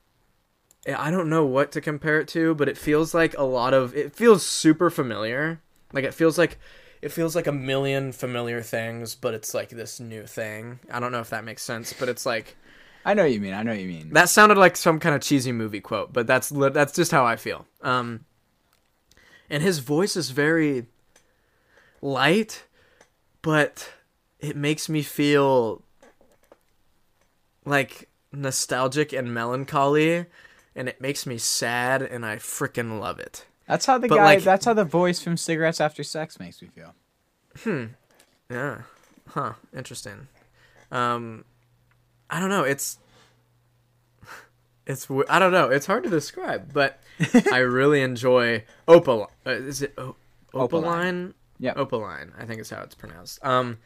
[0.87, 3.95] I don't know what to compare it to, but it feels like a lot of
[3.97, 5.61] it feels super familiar.
[5.93, 6.59] Like it feels like
[7.01, 10.81] it feels like a million familiar things, but it's like this new thing.
[10.91, 12.57] I don't know if that makes sense, but it's like
[13.05, 13.55] I know what you mean.
[13.55, 14.11] I know what you mean.
[14.13, 17.25] that sounded like some kind of cheesy movie quote, but that's li- that's just how
[17.25, 17.67] I feel.
[17.83, 18.25] Um,
[19.49, 20.87] and his voice is very
[22.03, 22.65] light,
[23.43, 23.93] but
[24.41, 25.83] it makes me feel
[27.65, 30.27] like nostalgic and melancholy,
[30.75, 33.47] and it makes me sad, and I freaking love it.
[33.69, 34.25] That's how the But, guy.
[34.25, 36.95] like- that's how the voice from Cigarettes After Sex makes me feel.
[37.63, 37.85] Hmm.
[38.51, 38.83] Yeah.
[39.29, 39.53] Huh.
[39.77, 40.29] Interesting.
[40.91, 41.45] Um,
[42.31, 42.65] I don't know.
[42.65, 42.99] It's
[44.87, 45.69] it's I don't know.
[45.69, 46.99] It's hard to describe, but
[47.53, 49.31] I really enjoy Opal.
[49.47, 50.17] Uh, is it o-
[50.55, 50.85] Opaline.
[50.85, 51.35] Opaline?
[51.59, 51.77] Yep.
[51.77, 52.33] Opaline.
[52.39, 53.45] I think is how it's pronounced.
[53.45, 53.79] Um,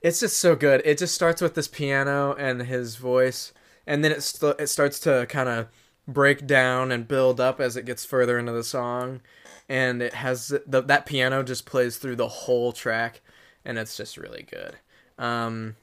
[0.00, 0.80] it's just so good.
[0.86, 3.52] It just starts with this piano and his voice,
[3.86, 5.66] and then it st- it starts to kind of
[6.12, 9.20] break down and build up as it gets further into the song,
[9.68, 13.20] and it has the, that piano just plays through the whole track,
[13.64, 14.76] and it's just really good.
[15.18, 15.76] Um,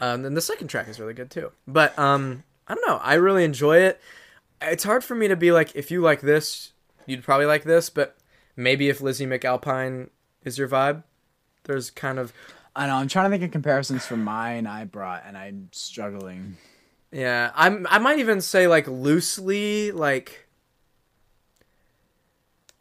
[0.00, 1.52] and then the second track is really good too.
[1.66, 3.00] But um, I don't know.
[3.02, 4.00] I really enjoy it.
[4.60, 6.72] It's hard for me to be like, if you like this,
[7.06, 7.90] you'd probably like this.
[7.90, 8.16] But
[8.56, 10.08] maybe if Lizzie McAlpine
[10.44, 11.04] is your vibe,
[11.64, 12.32] there's kind of
[12.76, 12.96] I know.
[12.96, 16.56] I'm trying to think of comparisons for mine I brought, and I'm struggling.
[17.14, 17.52] Yeah.
[17.54, 20.48] I'm I might even say like loosely like.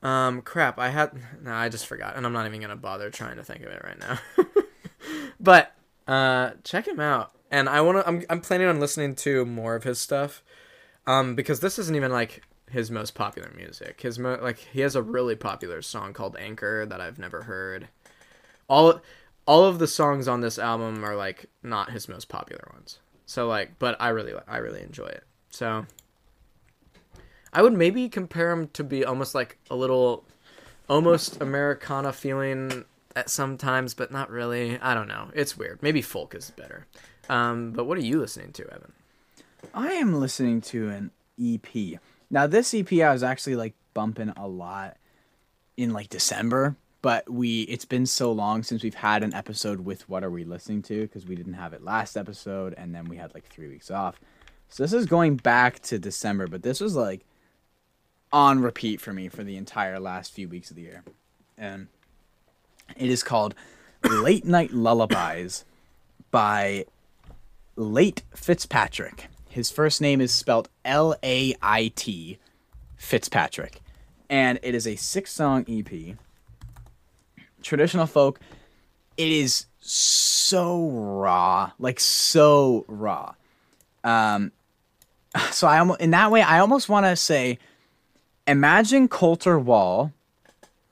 [0.02, 0.80] Um, crap.
[0.80, 1.12] I had
[1.42, 1.54] no.
[1.54, 4.00] I just forgot, and I'm not even gonna bother trying to think of it right
[4.00, 4.20] now.
[5.40, 5.74] but
[6.08, 8.04] uh, check him out, and I wanna.
[8.06, 10.44] I'm I'm planning on listening to more of his stuff.
[11.06, 14.02] Um, because this isn't even like his most popular music.
[14.02, 17.88] His mo- like he has a really popular song called Anchor that I've never heard.
[18.68, 19.00] All
[19.46, 23.00] all of the songs on this album are like not his most popular ones.
[23.34, 25.24] So like, but I really I really enjoy it.
[25.50, 25.88] So
[27.52, 30.24] I would maybe compare him to be almost like a little
[30.88, 34.80] almost Americana feeling at sometimes, but not really.
[34.80, 35.32] I don't know.
[35.34, 35.82] It's weird.
[35.82, 36.86] Maybe folk is better.
[37.28, 38.94] Um, but what are you listening to, Evan?
[39.74, 41.10] I am listening to an
[41.44, 42.00] EP.
[42.30, 44.98] Now this EP I was actually like bumping a lot
[45.76, 50.08] in like December, but we it's been so long since we've had an episode with
[50.10, 53.18] what are we listening to because we didn't have it last episode and then we
[53.18, 54.20] had like 3 weeks off.
[54.70, 57.26] So this is going back to December, but this was like
[58.32, 61.04] on repeat for me for the entire last few weeks of the year.
[61.58, 61.88] And
[62.98, 63.54] it is called
[64.04, 65.66] Late Night Lullabies
[66.32, 66.86] by
[67.76, 69.28] Late Fitzpatrick.
[69.50, 72.40] His first name is spelled L A I T
[72.96, 73.82] Fitzpatrick.
[74.30, 76.18] And it is a six song EP.
[77.64, 78.40] Traditional folk.
[79.18, 83.34] It is so raw, like so raw.
[84.04, 84.52] Um,
[85.52, 87.58] so I almost in that way I almost want to say,
[88.48, 90.12] imagine Colter Wall,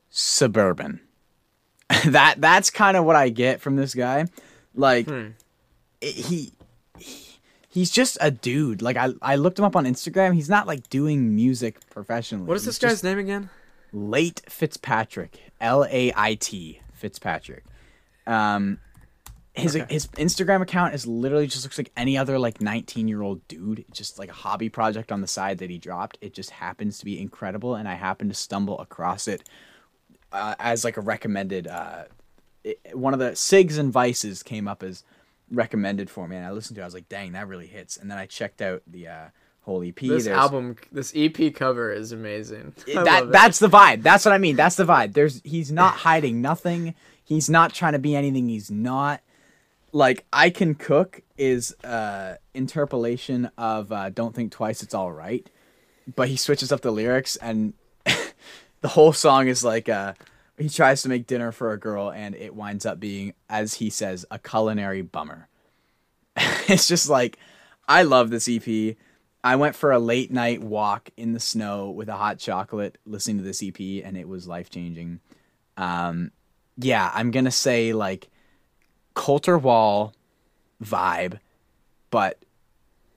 [0.09, 0.99] suburban.
[2.05, 4.25] that that's kind of what I get from this guy.
[4.73, 5.33] Like it-
[6.01, 6.53] he,
[6.97, 7.37] he
[7.69, 8.81] he's just a dude.
[8.81, 10.33] Like I I looked him up on Instagram.
[10.35, 12.45] He's not like doing music professionally.
[12.45, 13.49] What is this He's guy's just name again?
[13.93, 17.63] Late Fitzpatrick, L A I T Fitzpatrick.
[18.27, 18.79] Um,
[19.53, 19.85] his Okay.
[19.93, 23.79] his Instagram account is literally just looks like any other like 19 year old dude.
[23.79, 26.17] It's just like a hobby project on the side that he dropped.
[26.21, 29.43] It just happens to be incredible, and I happen to stumble across it
[30.31, 31.67] uh, as like a recommended.
[31.67, 32.05] Uh,
[32.63, 35.03] it, one of the Sigs and Vices came up as
[35.51, 36.81] recommended for me, and I listened to.
[36.81, 36.85] it.
[36.85, 39.25] I was like, "Dang, that really hits!" And then I checked out the uh,
[39.61, 39.95] whole EP.
[39.95, 42.73] This There's- album, this EP cover is amazing.
[42.87, 44.03] That that's the vibe.
[44.03, 44.55] That's what I mean.
[44.55, 45.13] That's the vibe.
[45.13, 46.95] There's he's not hiding nothing.
[47.23, 49.21] He's not trying to be anything he's not.
[49.93, 55.47] Like I can cook is uh interpolation of uh don't think twice it's all right.
[56.15, 57.73] But he switches up the lyrics and
[58.81, 60.13] the whole song is like uh
[60.57, 63.89] he tries to make dinner for a girl and it winds up being as he
[63.89, 65.47] says a culinary bummer.
[66.35, 67.37] it's just like
[67.87, 68.95] I love this EP.
[69.43, 73.37] I went for a late night walk in the snow with a hot chocolate listening
[73.37, 75.19] to this EP and it was life changing.
[75.77, 76.31] Um
[76.77, 78.29] yeah, I'm going to say like
[79.13, 80.13] Colter Wall
[80.83, 81.39] vibe
[82.09, 82.43] but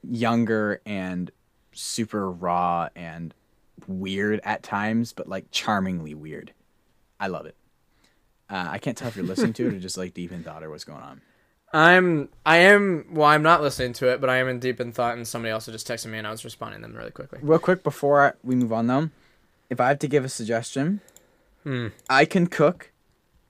[0.02, 1.30] younger and
[1.72, 3.32] super raw and
[3.86, 6.52] weird at times but like charmingly weird.
[7.20, 7.56] I love it.
[8.50, 10.62] Uh, I can't tell if you're listening to it or just like deep in thought
[10.62, 11.20] or what's going on.
[11.74, 13.06] I'm, I am.
[13.10, 15.50] Well, I'm not listening to it, but I am in deep in thought, and somebody
[15.52, 17.40] also just texted me, and I was responding to them really quickly.
[17.42, 19.10] Real quick before we move on though,
[19.68, 21.00] if I have to give a suggestion,
[21.64, 21.88] Hmm.
[22.08, 22.92] I can cook.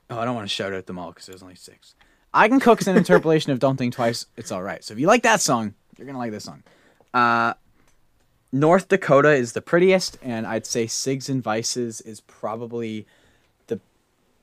[0.08, 1.94] Oh, I don't want to shout out them all because there's only six.
[2.32, 4.82] I can cook is an interpolation of "Don't Think Twice." It's all right.
[4.82, 6.62] So if you like that song, you're gonna like this song.
[7.12, 7.54] Uh,
[8.52, 13.06] North Dakota is the prettiest, and I'd say Sigs and Vices is probably
[13.66, 13.80] the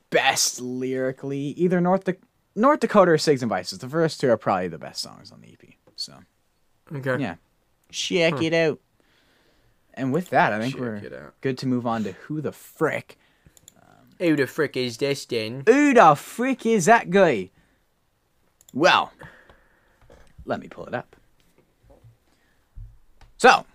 [0.10, 1.40] best lyrically.
[1.58, 2.14] Either North da-
[2.56, 3.80] North Dakota or Sigs and Vices.
[3.80, 5.74] The first two are probably the best songs on the EP.
[5.96, 6.14] So
[6.94, 7.22] Okay.
[7.22, 7.36] yeah,
[7.92, 8.80] check it out.
[9.94, 13.18] And with that, I think Check we're good to move on to who the frick.
[14.20, 15.64] Who the frick is this then?
[15.66, 17.50] Who the frick is that guy?
[18.72, 19.12] Well,
[20.46, 21.16] let me pull it up.
[23.38, 23.66] So,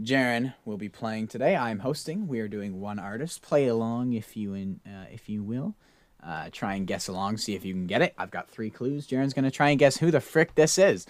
[0.00, 1.56] Jaron will be playing today.
[1.56, 2.28] I'm hosting.
[2.28, 3.42] We are doing one artist.
[3.42, 5.74] Play along if you in, uh, if you will.
[6.22, 7.38] Uh, try and guess along.
[7.38, 8.14] See if you can get it.
[8.18, 9.06] I've got three clues.
[9.06, 11.06] Jaron's gonna try and guess who the frick this is.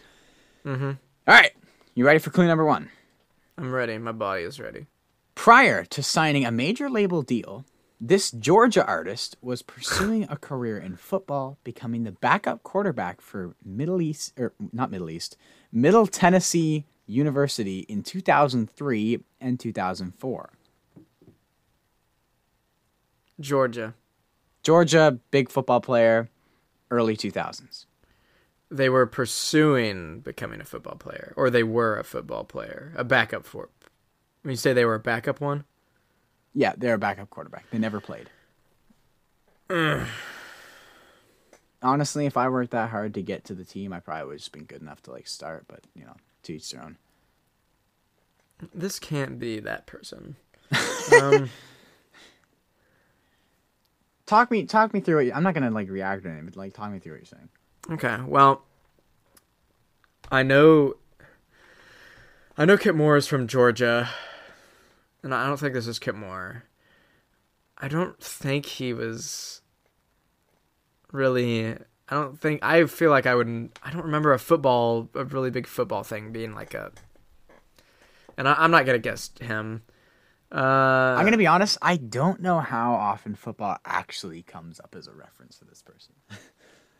[0.64, 0.90] Mm-hmm.
[0.90, 1.52] All right,
[1.94, 2.90] you ready for clue number one?
[3.58, 3.98] I'm ready.
[3.98, 4.86] My body is ready.
[5.34, 7.64] Prior to signing a major label deal,
[8.00, 14.00] this Georgia artist was pursuing a career in football, becoming the backup quarterback for Middle
[14.00, 15.36] East or not Middle East,
[15.70, 20.50] Middle Tennessee University in 2003 and 2004.
[23.38, 23.94] Georgia.
[24.70, 26.28] Georgia, big football player,
[26.92, 27.86] early 2000s.
[28.70, 33.44] They were pursuing becoming a football player, or they were a football player, a backup
[33.44, 33.70] for.
[34.42, 35.64] When you say they were a backup one,
[36.54, 37.68] Yeah, they're a backup quarterback.
[37.72, 38.30] They never played.
[41.82, 44.38] Honestly, if I worked that hard to get to the team, I probably would have
[44.38, 46.14] just been good enough to like start, but you know,
[46.44, 46.96] to each their own.
[48.72, 50.36] this can't be that person.
[51.20, 51.50] um,
[54.30, 55.32] Talk me talk me through it.
[55.34, 57.48] I'm not gonna like react or anything, but like talk me through what you're saying.
[57.90, 58.62] okay, well,
[60.30, 60.94] I know.
[62.56, 64.08] I know Kip Moore is from Georgia,
[65.24, 66.62] and I don't think this is Kip Moore.
[67.76, 69.62] I don't think he was
[71.10, 71.72] really.
[71.72, 72.62] I don't think.
[72.62, 73.80] I feel like I wouldn't.
[73.82, 76.92] I don't remember a football, a really big football thing being like a.
[78.38, 79.82] And I, I'm not gonna guess him.
[80.52, 81.78] Uh, I'm gonna be honest.
[81.80, 86.14] I don't know how often football actually comes up as a reference to this person.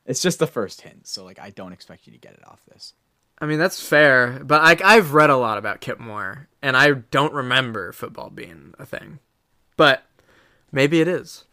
[0.06, 2.60] it's just the first hint, so like I don't expect you to get it off
[2.68, 2.94] this.
[3.38, 6.92] I mean that's fair, but like I've read a lot about Kip Moore, and I
[6.92, 9.18] don't remember football being a thing.
[9.76, 10.04] But
[10.70, 11.44] maybe it is.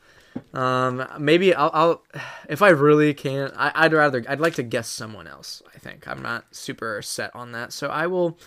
[0.54, 2.04] Um, maybe I'll, I'll
[2.50, 3.54] if I really can't.
[3.56, 5.62] I, I'd rather I'd like to guess someone else.
[5.74, 8.38] I think I'm not super set on that, so I will.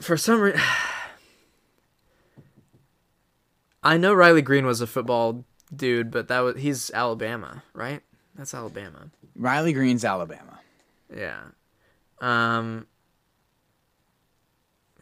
[0.00, 0.60] For some reason,
[3.86, 8.02] I know Riley Green was a football dude, but that was he's Alabama, right?
[8.34, 9.10] That's Alabama.
[9.36, 10.58] Riley Green's Alabama.
[11.14, 11.42] Yeah.
[12.20, 12.88] Um.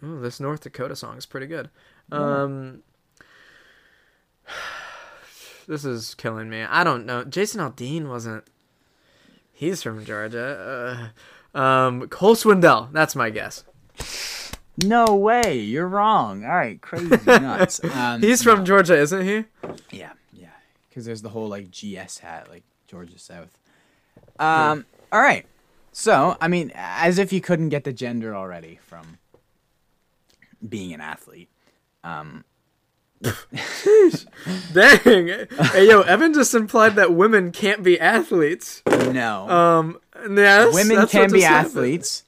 [0.05, 1.70] Ooh, this North Dakota song is pretty good.
[2.12, 2.82] Um.
[5.66, 6.61] This is killing me.
[6.61, 7.24] I don't know.
[7.24, 8.45] Jason Aldean wasn't.
[9.51, 11.11] He's from Georgia.
[11.55, 12.93] Uh, um, Cole Swindell.
[12.93, 13.64] That's my guess.
[14.83, 16.45] No way, you're wrong.
[16.45, 17.81] All right, crazy nuts.
[17.95, 19.45] Um, He's from Georgia, isn't he?
[19.91, 20.49] Yeah, yeah.
[20.89, 23.57] Because there's the whole like GS hat, like Georgia South.
[24.39, 24.85] Um.
[25.12, 25.47] All right.
[25.93, 29.18] So, I mean, as if you couldn't get the gender already from
[30.68, 31.49] being an athlete.
[32.03, 32.45] Um.
[34.75, 35.29] Dang.
[35.29, 38.83] hey, yo, Evan just implied that women can't be athletes.
[38.87, 39.49] No.
[39.49, 39.99] Um,
[40.29, 42.24] yes, women can be athletes.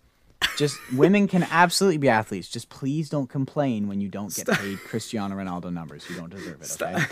[0.57, 2.49] Just women can absolutely be athletes.
[2.49, 6.09] Just please don't complain when you don't get paid Cristiano Ronaldo numbers.
[6.09, 6.83] You don't deserve it.
[6.83, 7.05] Okay.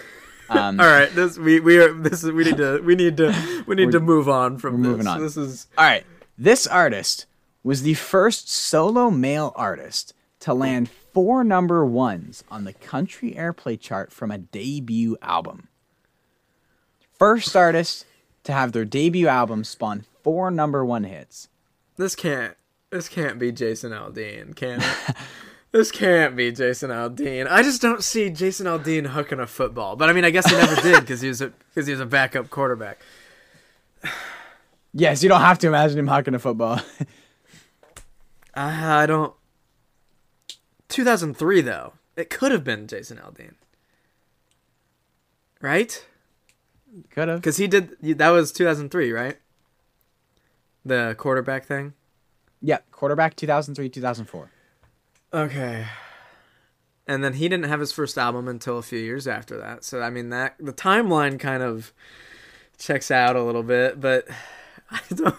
[0.49, 3.65] Um, All right, this we we are this is we need to we need to
[3.67, 4.89] we need to move on from this.
[4.89, 5.21] moving on.
[5.21, 6.05] This is All right.
[6.37, 7.27] This artist
[7.63, 13.81] was the first solo male artist to land four number ones on the country airplay
[13.81, 15.69] chart from a debut album.
[17.13, 18.05] First artist
[18.43, 21.49] to have their debut album spawn four number one hits.
[21.97, 22.57] this can't
[22.95, 25.17] this can't be Jason Aldean, can it?
[25.73, 27.51] this can't be Jason Aldean.
[27.51, 29.97] I just don't see Jason Aldean hooking a football.
[29.97, 32.01] But I mean, I guess he never did because he was a because he was
[32.01, 33.01] a backup quarterback.
[34.97, 36.81] Yes, you don't have to imagine him hooking a football.
[38.55, 39.35] I I don't.
[40.89, 43.55] 2003 though, it could have been Jason Aldean,
[45.61, 46.07] right?
[47.11, 47.41] Could have.
[47.41, 49.39] Because he did that was 2003, right?
[50.85, 51.95] The quarterback thing.
[52.65, 54.51] Yeah, quarterback 2003 2004.
[55.35, 55.87] Okay.
[57.07, 59.85] And then he didn't have his first album until a few years after that.
[59.85, 61.93] So I mean that the timeline kind of
[62.79, 64.27] checks out a little bit, but
[64.91, 65.37] I don't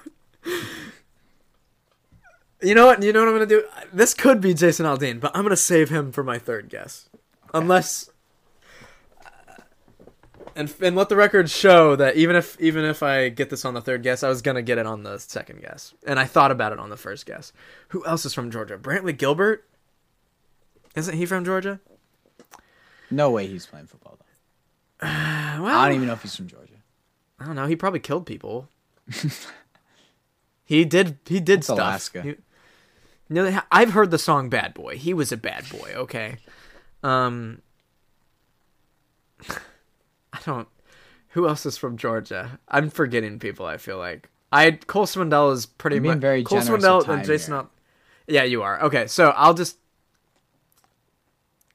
[2.62, 3.02] You know what?
[3.04, 3.68] You know what I'm going to do?
[3.92, 7.10] This could be Jason Aldean, but I'm going to save him for my third guess.
[7.54, 8.10] Unless
[10.56, 13.74] and and let the record show that even if even if I get this on
[13.74, 16.52] the third guess, I was gonna get it on the second guess, and I thought
[16.52, 17.52] about it on the first guess.
[17.90, 18.78] Who else is from Georgia?
[18.78, 19.66] Brantley Gilbert.
[20.96, 21.80] Isn't he from Georgia?
[23.12, 25.08] No way he's playing football though.
[25.08, 26.74] Well, I don't even know if he's from Georgia.
[27.40, 27.68] I don't know.
[27.68, 28.70] He probably killed people.
[30.66, 31.18] he did.
[31.26, 31.78] He did It's stuff.
[31.78, 32.22] Alaska.
[32.22, 32.36] He-
[33.28, 35.94] know, I've heard the song "Bad Boy." He was a bad boy.
[35.96, 36.38] Okay.
[37.04, 37.62] Um.
[40.36, 40.68] I don't.
[41.30, 42.60] Who else is from Georgia?
[42.68, 43.66] I'm forgetting people.
[43.66, 47.54] I feel like I Cole Swindell is pretty much very Cole Swindell and Jason.
[47.54, 47.70] Al-
[48.28, 48.82] yeah, you are.
[48.84, 49.78] Okay, so I'll just.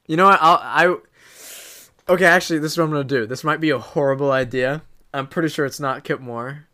[0.07, 0.39] You know what?
[0.43, 0.97] I'll I.
[2.09, 3.27] Okay, actually, this is what I'm gonna do.
[3.27, 4.83] This might be a horrible idea.
[5.15, 6.67] I'm pretty sure it's not Kip Moore.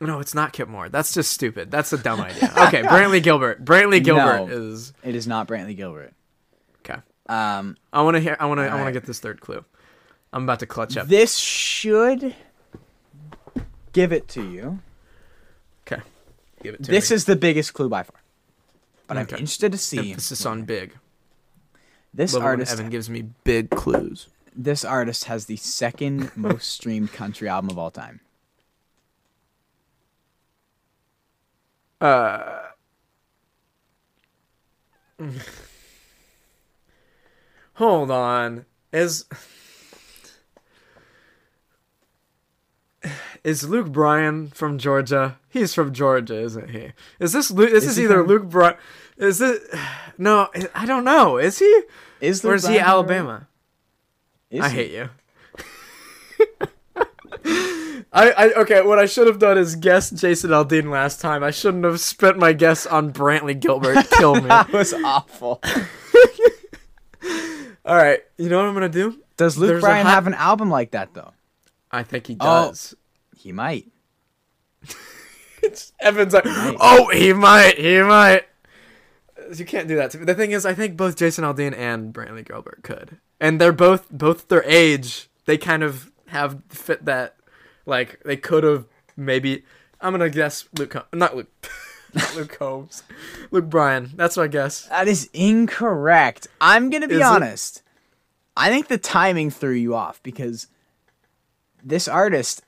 [0.00, 0.88] No, it's not Kip Moore.
[0.88, 1.70] That's just stupid.
[1.70, 2.52] That's a dumb idea.
[2.68, 3.64] Okay, Brantley Gilbert.
[3.64, 4.48] Brantley Gilbert No.
[4.48, 6.12] is It is not Brantley Gilbert.
[6.80, 7.00] okay.
[7.28, 8.36] Um, I want to hear.
[8.38, 8.64] I want to.
[8.68, 9.64] I want to get this third clue.
[10.32, 11.08] I'm about to clutch up.
[11.08, 12.34] this should
[13.92, 14.78] give it to you.
[15.86, 16.02] Okay,
[16.62, 16.96] give it to me.
[16.96, 17.14] This me.
[17.16, 18.20] is the biggest clue by far.
[19.06, 19.36] But Okay.
[19.36, 20.96] I'm interested to see emphasis on big.
[22.12, 22.72] this Love artist.
[22.72, 24.28] Evan gives me big clues.
[24.54, 28.20] This artist has the second most streamed country album of all time.
[32.00, 32.60] Uh.
[37.74, 38.66] Hold on.
[38.92, 39.24] Is
[43.44, 45.38] is Luke Bryan from Georgia?
[45.48, 46.92] He's from Georgia, isn't he?
[47.20, 47.70] Is this Luke?
[47.70, 48.76] This Is is, either from- Luke Bryan.
[49.16, 49.62] Is it?
[50.16, 51.38] No, I don't know.
[51.38, 51.82] Is he?
[52.20, 53.48] Is Or is he Bryan from Alabama?
[54.50, 54.76] Is I he?
[54.76, 55.08] hate you.
[58.12, 58.82] I, I okay.
[58.82, 61.42] What I should have done is guess Jason Aldean last time.
[61.44, 64.08] I shouldn't have spent my guess on Brantley Gilbert.
[64.18, 64.48] Kill me.
[64.48, 65.60] That was awful.
[67.84, 68.20] All right.
[68.36, 69.18] You know what I'm gonna do?
[69.36, 71.32] Does Luke There's Bryan hot- have an album like that though?
[71.90, 72.68] I think he Oh.
[72.68, 72.94] does.
[73.36, 73.86] He might.
[75.60, 77.76] It's Evan's like, oh, he might.
[77.78, 78.44] He might.
[79.56, 80.24] You can't do that to me.
[80.24, 84.08] The thing is, I think both Jason Aldean and Brantley Gilbert could, and they're both
[84.08, 85.28] both their age.
[85.46, 87.34] They kind of have fit that.
[87.86, 88.84] Like they could have
[89.16, 89.64] maybe.
[90.00, 90.92] I'm gonna guess Luke.
[90.92, 91.48] Hol- Not Luke.
[92.14, 93.02] not Luke Holmes.
[93.50, 94.12] Luke Bryan.
[94.14, 94.82] That's my guess.
[94.84, 96.46] That is incorrect.
[96.60, 97.26] I'm gonna be Is it?
[97.26, 97.82] honest.
[98.56, 100.68] I think the timing threw you off because
[101.82, 102.62] this artist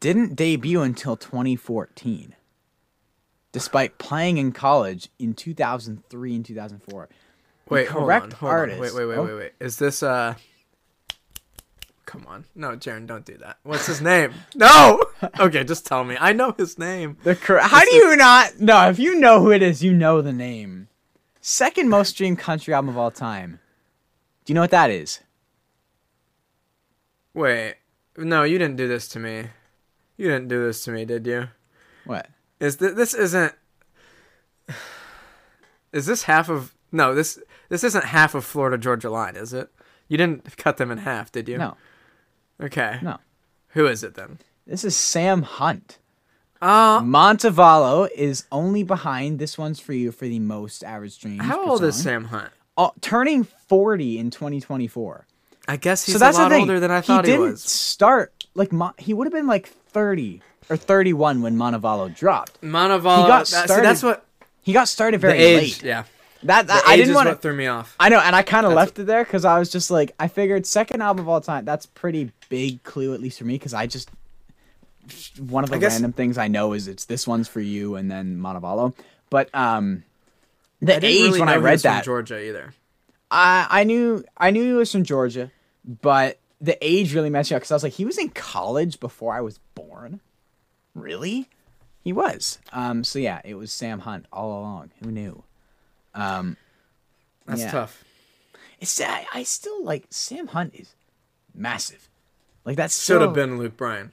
[0.00, 2.34] didn't debut until 2014,
[3.52, 7.08] despite playing in college in 2003 and 2004.
[7.68, 8.30] Wait, hold correct on.
[8.32, 8.58] Hold on.
[8.58, 9.24] artist- Wait, wait, wait, oh.
[9.24, 9.52] wait, wait.
[9.60, 10.34] Is this uh?
[12.06, 12.44] come on.
[12.54, 13.58] No, Jaron, don't do that.
[13.64, 14.32] What's his name?
[14.54, 15.02] No.
[15.40, 16.16] Okay, just tell me.
[16.18, 17.18] I know his name.
[17.24, 18.58] The cor- How do you not?
[18.60, 20.88] No, if you know who it is, you know the name.
[21.40, 23.58] Second most streamed country album of all time.
[24.44, 25.20] Do you know what that is?
[27.34, 27.74] Wait.
[28.18, 29.46] No, you didn't do this to me.
[30.16, 31.48] You didn't do this to me, did you?
[32.04, 32.28] What?
[32.60, 33.54] Is th- this isn't
[35.92, 37.38] Is this half of No, this
[37.68, 39.70] this isn't half of Florida Georgia line, is it?
[40.08, 41.58] You didn't cut them in half, did you?
[41.58, 41.76] No,
[42.60, 42.98] Okay.
[43.02, 43.18] no.
[43.68, 44.38] Who is it then?
[44.66, 45.98] This is Sam Hunt.
[46.60, 49.38] Uh Montevallo is only behind.
[49.38, 51.42] This one's for you for the most average streams.
[51.44, 52.02] how old is.
[52.02, 52.50] Sam Hunt?
[52.76, 55.26] Oh, turning 40 in 2024.
[55.68, 56.62] I guess he's so that's a lot the thing.
[56.62, 57.62] older than I thought he he, didn't was.
[57.62, 60.40] start like Mo- he would have been like 30
[60.70, 62.60] or 31 when Montevallo dropped.
[62.62, 63.22] Montevallo.
[63.22, 64.24] He got that- see, started that's what
[64.62, 65.60] He got started very age.
[65.60, 65.82] late.
[65.84, 66.04] Yeah.
[66.44, 67.34] That, that I didn't want to.
[67.34, 67.96] threw me off.
[67.98, 70.28] I know, and I kind of left it there because I was just like, I
[70.28, 71.64] figured second album of all time.
[71.64, 74.08] That's pretty big clue, at least for me, because I just
[75.38, 78.10] one of the guess- random things I know is it's this one's for you and
[78.10, 78.94] then Montevallo.
[79.30, 80.04] But um,
[80.80, 82.72] the age really when I read that, Georgia either.
[83.30, 85.50] I I knew I knew he was from Georgia,
[85.88, 89.00] but the age really messed me up because I was like, he was in college
[89.00, 90.20] before I was born.
[90.94, 91.48] Really?
[92.04, 92.58] He was.
[92.72, 93.02] Um.
[93.04, 94.90] So yeah, it was Sam Hunt all along.
[95.02, 95.42] Who knew?
[96.14, 96.56] Um.
[97.46, 97.70] That's Yeah.
[97.70, 98.04] tough.
[98.80, 100.94] It's I, I still like Sam Hunt is
[101.54, 102.08] massive.
[102.64, 104.12] Like that Should have been Luke Bryan.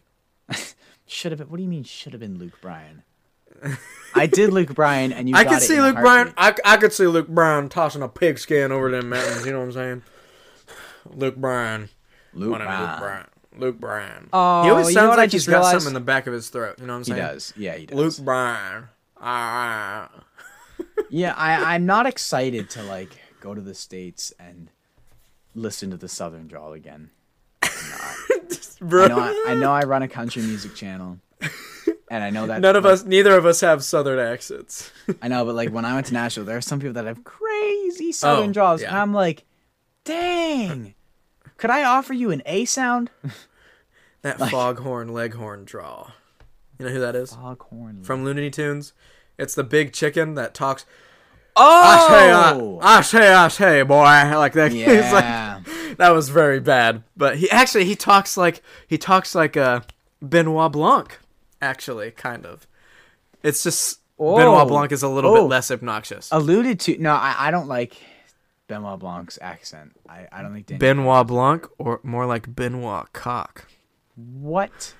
[1.06, 1.50] Should have been.
[1.50, 1.84] What do you mean?
[1.84, 3.04] Should have been Luke Bryan.
[4.14, 5.36] I did Luke Bryan, and you.
[5.38, 6.34] I could see Luke Bryan.
[6.38, 9.46] I, I could see Luke Bryan tossing a pigskin over them mountains.
[9.46, 10.04] You know what I'm saying?
[11.14, 11.90] Luke Bryan.
[12.34, 13.00] Luke My name is Luke Bryan.
[13.00, 13.26] Bryan.
[13.58, 14.30] Luke Bryan.
[14.34, 16.34] Oh, he always you know sounds like he's just got something in the back of
[16.34, 16.76] his throat.
[16.80, 17.22] You know what I'm saying?
[17.22, 17.54] He does.
[17.56, 17.98] Yeah, he does.
[17.98, 18.88] Luke Bryan.
[19.20, 20.10] Ah.
[21.10, 24.70] Yeah, I, I'm not excited to like go to the states and
[25.54, 27.12] listen to the Southern drawl again.
[28.82, 29.06] Bro.
[29.06, 31.20] I know I, I know I run a country music channel,
[32.10, 34.92] and I know that None of like, us, neither of us have southern accents.
[35.22, 37.24] I know, but like when I went to Nashville, there are some people that have
[37.24, 38.90] crazy Southern Oh, draws, yeah.
[38.90, 39.46] and I'm like,
[40.06, 40.96] dang,
[41.58, 43.10] could I offer you an A sound?
[44.22, 46.10] That Like- foghorn leghorn draw.
[46.80, 47.34] You know who that is?
[47.36, 48.04] Foghorn.
[48.04, 48.92] From Looney Tunes.
[49.38, 50.84] It's the big chicken that talks.
[51.56, 54.02] I say, oh, I, I say, I say, boy.
[54.04, 54.72] Like that.
[54.74, 55.62] He's like, yeah.
[56.00, 57.04] that was very bad.
[57.16, 59.82] But he actually he talks like he talks like uh,
[60.24, 61.20] Benoit Blanc.
[61.62, 62.66] Actually, kind of.
[63.44, 64.38] It's just Oh.
[64.38, 65.36] Benoit Blanc is a little Oh.
[65.44, 66.30] bit less obnoxious.
[66.32, 66.98] alluded to.
[66.98, 67.96] No, I, I don't like
[68.68, 69.94] Benoit Blanc's accent.
[70.10, 70.80] I, I don't think Danny.
[70.80, 73.68] Benoit Blanc, or more like Benoit Cock.
[74.16, 74.94] what?